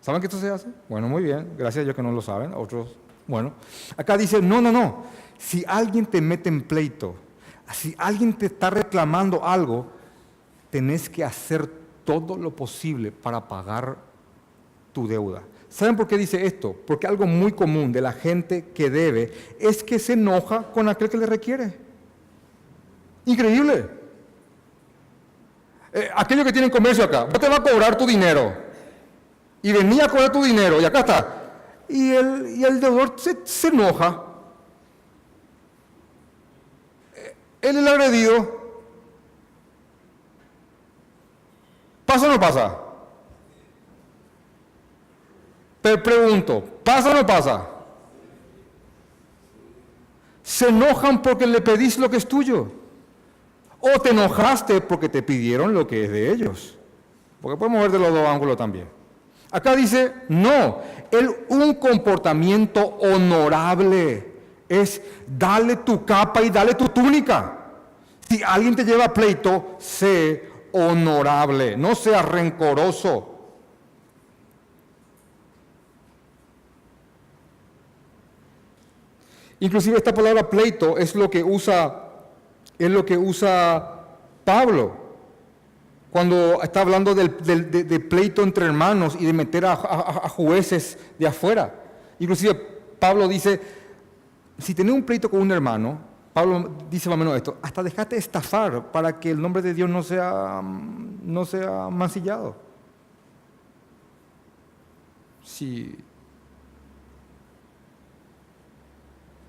[0.00, 0.68] ¿Saben que esto se hace?
[0.88, 2.96] Bueno, muy bien, gracias a Dios que no lo saben, otros,
[3.26, 3.52] bueno.
[3.96, 5.04] Acá dice, no, no, no,
[5.38, 7.16] si alguien te mete en pleito,
[7.72, 9.86] si alguien te está reclamando algo,
[10.70, 11.66] tenés que hacer
[12.04, 14.05] todo lo posible para pagar
[14.96, 15.42] tu deuda.
[15.68, 16.74] ¿Saben por qué dice esto?
[16.86, 19.30] Porque algo muy común de la gente que debe
[19.60, 21.76] es que se enoja con aquel que le requiere.
[23.26, 23.90] Increíble.
[25.92, 28.54] Eh, aquello que tienen comercio acá, vos te va a cobrar tu dinero.
[29.60, 31.52] Y venía a cobrar tu dinero, y acá está.
[31.90, 34.22] Y el, y el deudor se, enoja.
[37.16, 38.60] Eh, él es el agredido.
[42.06, 42.85] ¿Pasa o no pasa?
[45.86, 47.64] Te pregunto, ¿pasa o no pasa?
[50.42, 52.72] Se enojan porque le pedís lo que es tuyo.
[53.78, 56.76] O te enojaste porque te pidieron lo que es de ellos.
[57.40, 58.88] Porque podemos ver de los dos ángulos también.
[59.52, 60.80] Acá dice, no,
[61.12, 64.32] el, un comportamiento honorable
[64.68, 67.58] es dale tu capa y dale tu túnica.
[68.28, 73.35] Si alguien te lleva pleito, sé honorable, no sea rencoroso.
[79.60, 82.04] Inclusive esta palabra pleito es lo que usa,
[82.78, 84.02] es lo que usa
[84.44, 85.06] Pablo
[86.10, 87.36] cuando está hablando del,
[87.70, 89.76] de, pleito entre hermanos y de meter a,
[90.30, 91.74] jueces de afuera.
[92.18, 92.54] Inclusive
[92.98, 93.60] Pablo dice,
[94.58, 95.98] si tenés un pleito con un hermano,
[96.32, 99.90] Pablo dice más o menos esto, hasta dejate estafar para que el nombre de Dios
[99.90, 102.56] no sea, no sea mancillado.
[105.42, 105.96] Si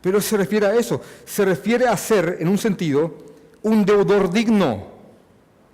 [0.08, 3.14] Pero se refiere a eso, se refiere a ser, en un sentido,
[3.62, 4.88] un deudor digno.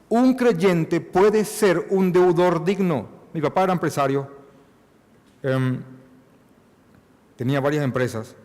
[0.09, 3.07] Un creyente puede ser un deudor digno.
[3.31, 4.27] Mi papá era empresario.
[5.43, 5.83] Em,
[7.35, 8.35] tenía varias empresas.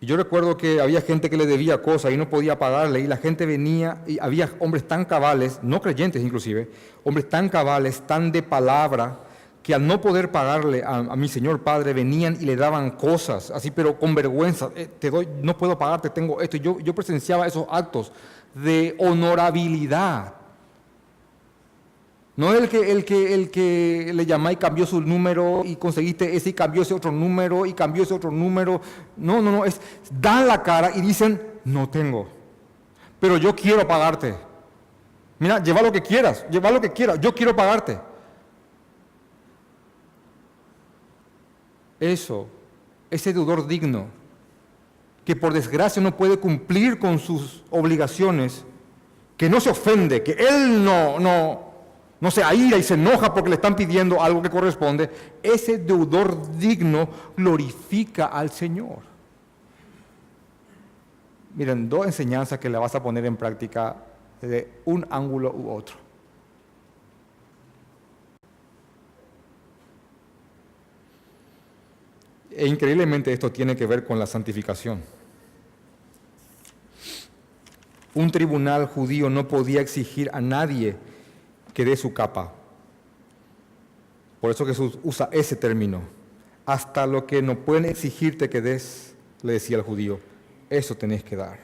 [0.00, 3.08] Y yo recuerdo que había gente que le debía cosas y no podía pagarle, y
[3.08, 6.70] la gente venía, y había hombres tan cabales, no creyentes inclusive,
[7.02, 9.18] hombres tan cabales, tan de palabra,
[9.62, 13.70] que al no poder pagarle a, mi Señor Padre, venían y le daban cosas, así,
[13.70, 16.56] pero con vergüenza, eh, te doy, no puedo pagarte, tengo esto.
[16.56, 18.12] Yo, yo presenciaba esos actos
[18.54, 20.34] de honorabilidad.
[22.38, 26.36] No el que, el que, el que le llamá y cambió su número y conseguiste
[26.36, 28.80] ese y cambió ese otro número y cambió ese otro número.
[29.16, 32.28] No, no, no, es dan la cara y dicen, no tengo,
[33.18, 34.36] pero yo quiero pagarte.
[35.40, 37.98] Mira, lleva lo que quieras, lleva lo que quieras, yo quiero pagarte.
[42.00, 42.46] Eso,
[43.10, 44.06] ese deudor digno,
[45.24, 48.64] que por desgracia no puede cumplir con sus obligaciones,
[49.36, 51.60] que no se ofende, que él no, no,
[52.20, 55.10] no se aira y se enoja porque le están pidiendo algo que corresponde,
[55.42, 59.00] ese deudor digno glorifica al Señor.
[61.54, 63.96] Miren, dos enseñanzas que le vas a poner en práctica
[64.40, 66.07] de un ángulo u otro.
[72.58, 75.00] E increíblemente esto tiene que ver con la santificación.
[78.14, 80.96] Un tribunal judío no podía exigir a nadie
[81.72, 82.52] que dé su capa.
[84.40, 86.02] Por eso Jesús usa ese término.
[86.66, 90.18] Hasta lo que no pueden exigirte que des, le decía el judío,
[90.68, 91.60] eso tenés que dar.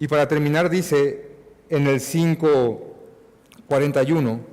[0.00, 1.28] Y para terminar dice
[1.68, 4.49] en el 5.41,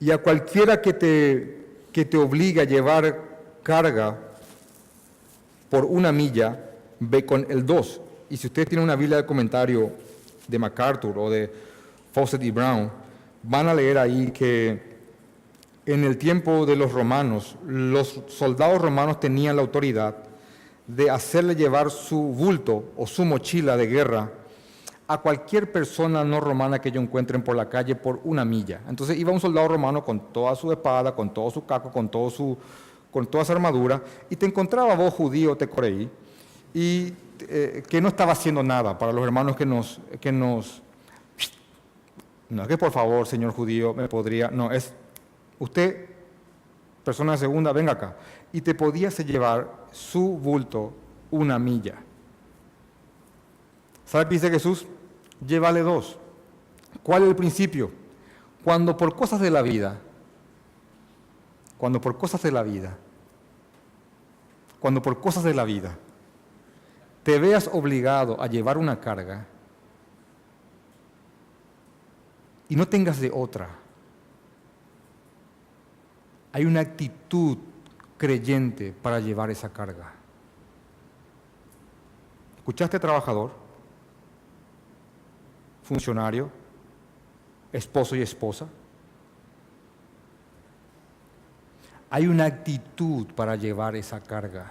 [0.00, 1.58] y a cualquiera que te,
[1.92, 3.18] que te obligue a llevar
[3.62, 4.18] carga
[5.68, 6.58] por una milla,
[6.98, 8.00] ve con el 2.
[8.30, 9.92] Y si usted tiene una Biblia de comentario
[10.48, 11.52] de MacArthur o de
[12.12, 12.90] Fawcett y Brown,
[13.42, 14.90] van a leer ahí que
[15.86, 20.16] en el tiempo de los romanos, los soldados romanos tenían la autoridad
[20.86, 24.32] de hacerle llevar su bulto o su mochila de guerra
[25.10, 28.82] a cualquier persona no romana que ellos encuentren por la calle por una milla.
[28.88, 32.30] Entonces iba un soldado romano con toda su espada, con todo su caco, con, todo
[32.30, 32.56] su,
[33.10, 34.00] con toda su armadura,
[34.30, 36.08] y te encontraba vos judío, te creí,
[36.72, 40.80] y eh, que no estaba haciendo nada para los hermanos que nos, que nos...
[42.48, 44.46] No es que por favor, señor judío, me podría...
[44.48, 44.94] No, es
[45.58, 46.06] usted,
[47.02, 48.16] persona de segunda, venga acá.
[48.52, 50.92] Y te podías llevar su bulto
[51.32, 51.96] una milla.
[54.04, 54.86] ¿Sabe qué dice Jesús?
[55.46, 56.18] Llévale dos.
[57.02, 57.90] ¿Cuál es el principio?
[58.64, 59.98] Cuando por cosas de la vida,
[61.78, 62.96] cuando por cosas de la vida,
[64.80, 65.96] cuando por cosas de la vida
[67.22, 69.46] te veas obligado a llevar una carga
[72.68, 73.68] y no tengas de otra,
[76.52, 77.58] hay una actitud
[78.16, 80.12] creyente para llevar esa carga.
[82.58, 83.59] ¿Escuchaste, trabajador?
[85.90, 86.48] Funcionario,
[87.72, 88.68] esposo y esposa.
[92.08, 94.70] Hay una actitud para llevar esa carga.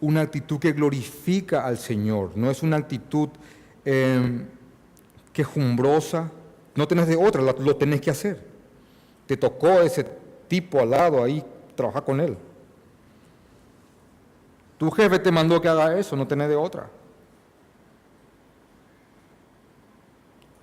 [0.00, 2.36] Una actitud que glorifica al Señor.
[2.36, 3.28] No es una actitud
[3.84, 4.46] eh,
[5.32, 6.30] quejumbrosa.
[6.76, 8.46] No tenés de otra, lo tenés que hacer.
[9.26, 10.04] Te tocó ese
[10.46, 12.36] tipo al lado ahí, trabaja con él.
[14.78, 16.88] Tu jefe te mandó que haga eso, no tenés de otra.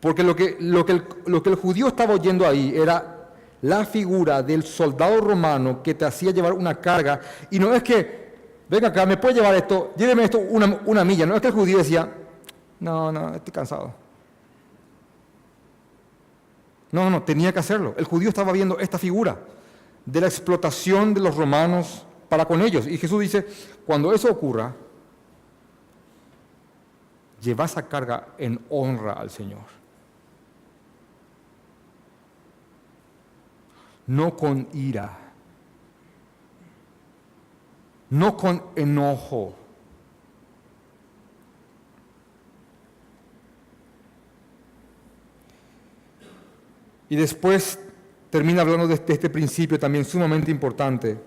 [0.01, 3.29] Porque lo que, lo que, el, lo que el judío estaba oyendo ahí era
[3.61, 7.21] la figura del soldado romano que te hacía llevar una carga.
[7.51, 8.33] Y no es que,
[8.67, 11.25] venga acá, me puede llevar esto, lléveme esto una, una milla.
[11.25, 12.11] No es que el judío decía,
[12.79, 13.93] no, no, estoy cansado.
[16.91, 17.93] No, no, tenía que hacerlo.
[17.95, 19.37] El judío estaba viendo esta figura
[20.05, 22.87] de la explotación de los romanos para con ellos.
[22.87, 23.47] Y Jesús dice,
[23.85, 24.73] cuando eso ocurra,
[27.39, 29.80] lleva esa carga en honra al Señor.
[34.07, 35.17] No con ira,
[38.09, 39.55] no con enojo.
[47.11, 47.77] Y después
[48.29, 51.19] termina hablando de este, principio también sumamente importante.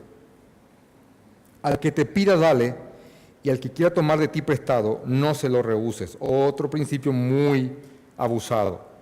[1.63, 2.75] Al que te pida, dale,
[3.43, 6.17] y al que quiera tomar de ti prestado, no se lo rehuses.
[6.21, 7.77] Otro principio muy
[8.17, 8.94] abusado.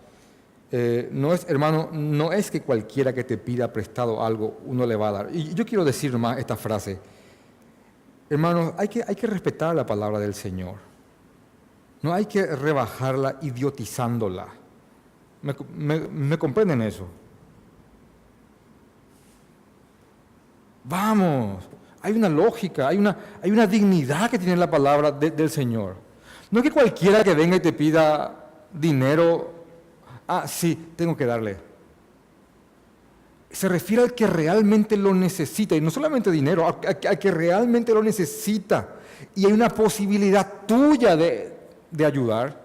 [0.74, 4.96] Eh, no es, hermano, no es que cualquiera que te pida prestado algo uno le
[4.96, 5.28] va a dar.
[5.30, 6.98] Y yo quiero decir más esta frase.
[8.30, 10.76] Hermano, hay que, hay que respetar la palabra del Señor.
[12.00, 14.48] No hay que rebajarla idiotizándola.
[15.42, 17.06] ¿Me, me comprenden eso?
[20.84, 21.68] Vamos,
[22.00, 25.96] hay una lógica, hay una, hay una dignidad que tiene la palabra del Señor.
[26.50, 28.34] No es que cualquiera que venga y te pida
[28.72, 29.51] dinero,
[30.38, 31.56] ah, sí, tengo que darle.
[33.50, 38.02] Se refiere al que realmente lo necesita, y no solamente dinero, al, que realmente lo
[38.02, 38.96] necesita.
[39.34, 41.52] Y hay una posibilidad tuya de,
[42.04, 42.60] ayudar.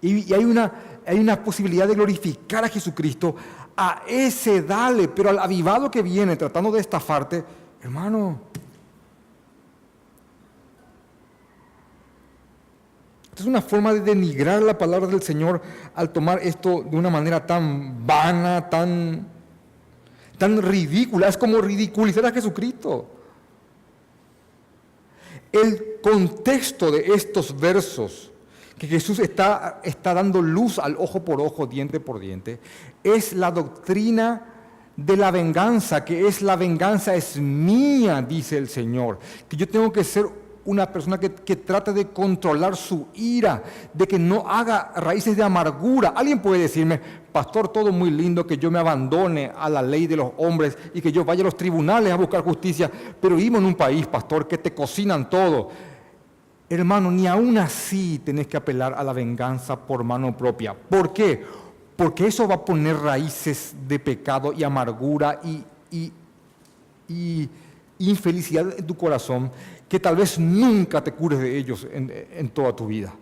[0.00, 0.72] Y, hay, una,
[1.06, 3.36] hay una posibilidad de glorificar a Jesucristo.
[3.76, 7.44] A ese dale, pero al avivado que viene tratando de estafarte,
[7.82, 8.40] hermano,
[13.38, 15.62] es una forma de denigrar la palabra del Señor
[15.94, 19.26] al tomar esto de una manera tan vana, tan,
[20.36, 21.28] tan ridícula.
[21.28, 23.08] Es como ridiculizar a Jesucristo.
[25.52, 28.30] El contexto de estos versos,
[28.78, 32.60] que Jesús está, está dando luz al ojo por ojo, diente por diente,
[33.02, 34.46] es la doctrina
[34.96, 39.18] de la venganza, que es la venganza es mía, dice el Señor,
[39.48, 40.26] que yo tengo que ser
[40.64, 45.42] una persona que, que trata de controlar su ira, de que no haga raíces de
[45.42, 46.12] amargura.
[46.14, 47.00] Alguien puede decirme,
[47.32, 51.00] pastor, todo muy lindo que yo me abandone a la ley de los hombres y
[51.00, 52.90] que yo vaya a los tribunales a buscar justicia,
[53.20, 55.70] pero vivimos en un país, pastor, que te cocinan todo.
[56.68, 60.74] Hermano, ni aún así tenés que apelar a la venganza por mano propia.
[60.74, 61.42] ¿Por qué?
[61.96, 65.64] Porque eso va a poner raíces de pecado y amargura y,
[67.08, 67.48] y
[67.98, 69.50] infelicidad en tu corazón
[69.90, 73.12] que tal vez nunca te cures de ellos en, toda tu vida.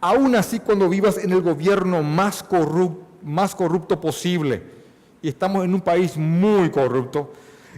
[0.00, 4.62] Aún así, cuando vivas en el gobierno más corrupto, posible,
[5.20, 7.34] y estamos en un país muy corrupto,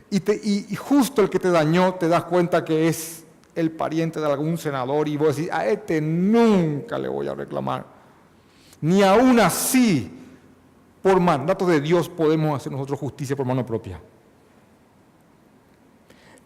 [0.08, 3.24] y, justo el que te dañó te das cuenta que es
[3.56, 7.86] el pariente de algún senador y vos decís, a este nunca le voy a reclamar.
[8.80, 10.12] Ni aún así,
[11.02, 14.00] por mandato de Dios, podemos hacer nosotros justicia por mano propia.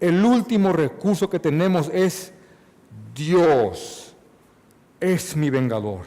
[0.03, 2.32] El último recurso que tenemos es
[3.14, 4.12] Dios
[4.98, 6.00] es mi vengador.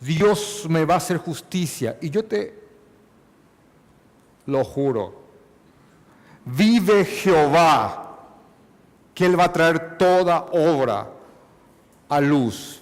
[0.00, 1.96] Dios me va a hacer justicia.
[2.00, 2.52] Y yo te
[4.46, 5.22] lo juro.
[6.44, 8.26] Vive Jehová,
[9.14, 11.08] que Él va a traer toda obra
[12.08, 12.80] a luz.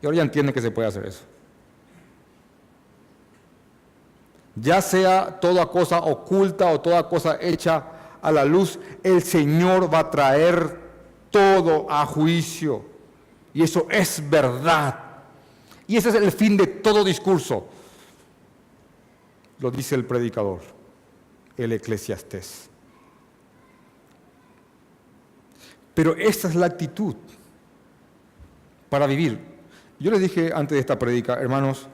[0.00, 1.24] Y ahora ya entiende que se puede hacer eso.
[4.56, 7.90] Ya sea toda cosa oculta o toda cosa hecha
[8.24, 10.80] a la luz, el Señor va a traer
[11.30, 12.82] todo a juicio.
[13.52, 14.98] Y eso es verdad.
[15.86, 17.68] Y ese es el fin de todo discurso.
[19.60, 20.60] Lo dice el predicador,
[21.58, 22.70] el eclesiastés.
[25.92, 27.14] Pero esta es la actitud
[28.88, 29.38] para vivir.
[30.00, 31.88] Yo les dije antes de esta predica, hermanos,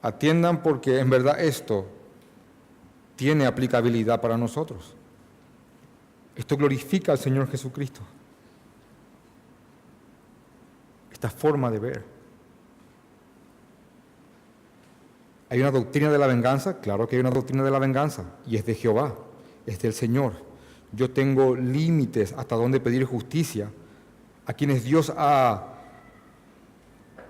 [0.00, 1.86] atiendan porque en verdad esto
[3.14, 4.95] tiene aplicabilidad para nosotros.
[6.36, 8.02] Esto glorifica al Señor Jesucristo.
[11.10, 12.04] Esta forma de ver.
[15.48, 16.80] ¿Hay una doctrina de la venganza?
[16.80, 19.14] Claro que hay una doctrina de la venganza y es de Jehová,
[19.64, 20.32] es del Señor.
[20.92, 23.70] Yo tengo límites hasta dónde pedir justicia
[24.44, 25.74] a quienes Dios ha,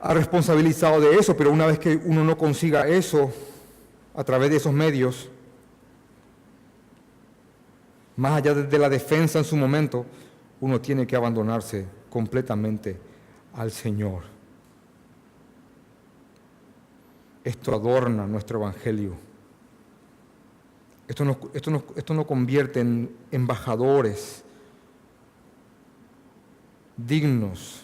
[0.01, 3.33] ha responsabilizado de eso, pero una vez que uno no consiga eso
[4.15, 5.31] a través de esos medios,
[8.17, 10.07] más allá de la defensa en su momento,
[10.61, 12.99] uno tiene que abandonarse completamente
[13.55, 14.23] al Señor.
[17.45, 19.13] Esto adorna nuestro Evangelio.
[21.07, 24.43] Esto nos, esto esto nos convierte en embajadores
[26.97, 27.83] dignos,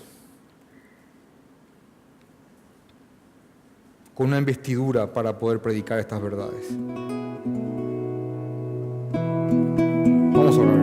[4.15, 6.67] con una investidura para poder predicar estas verdades
[10.43, 10.82] vamos a hablar.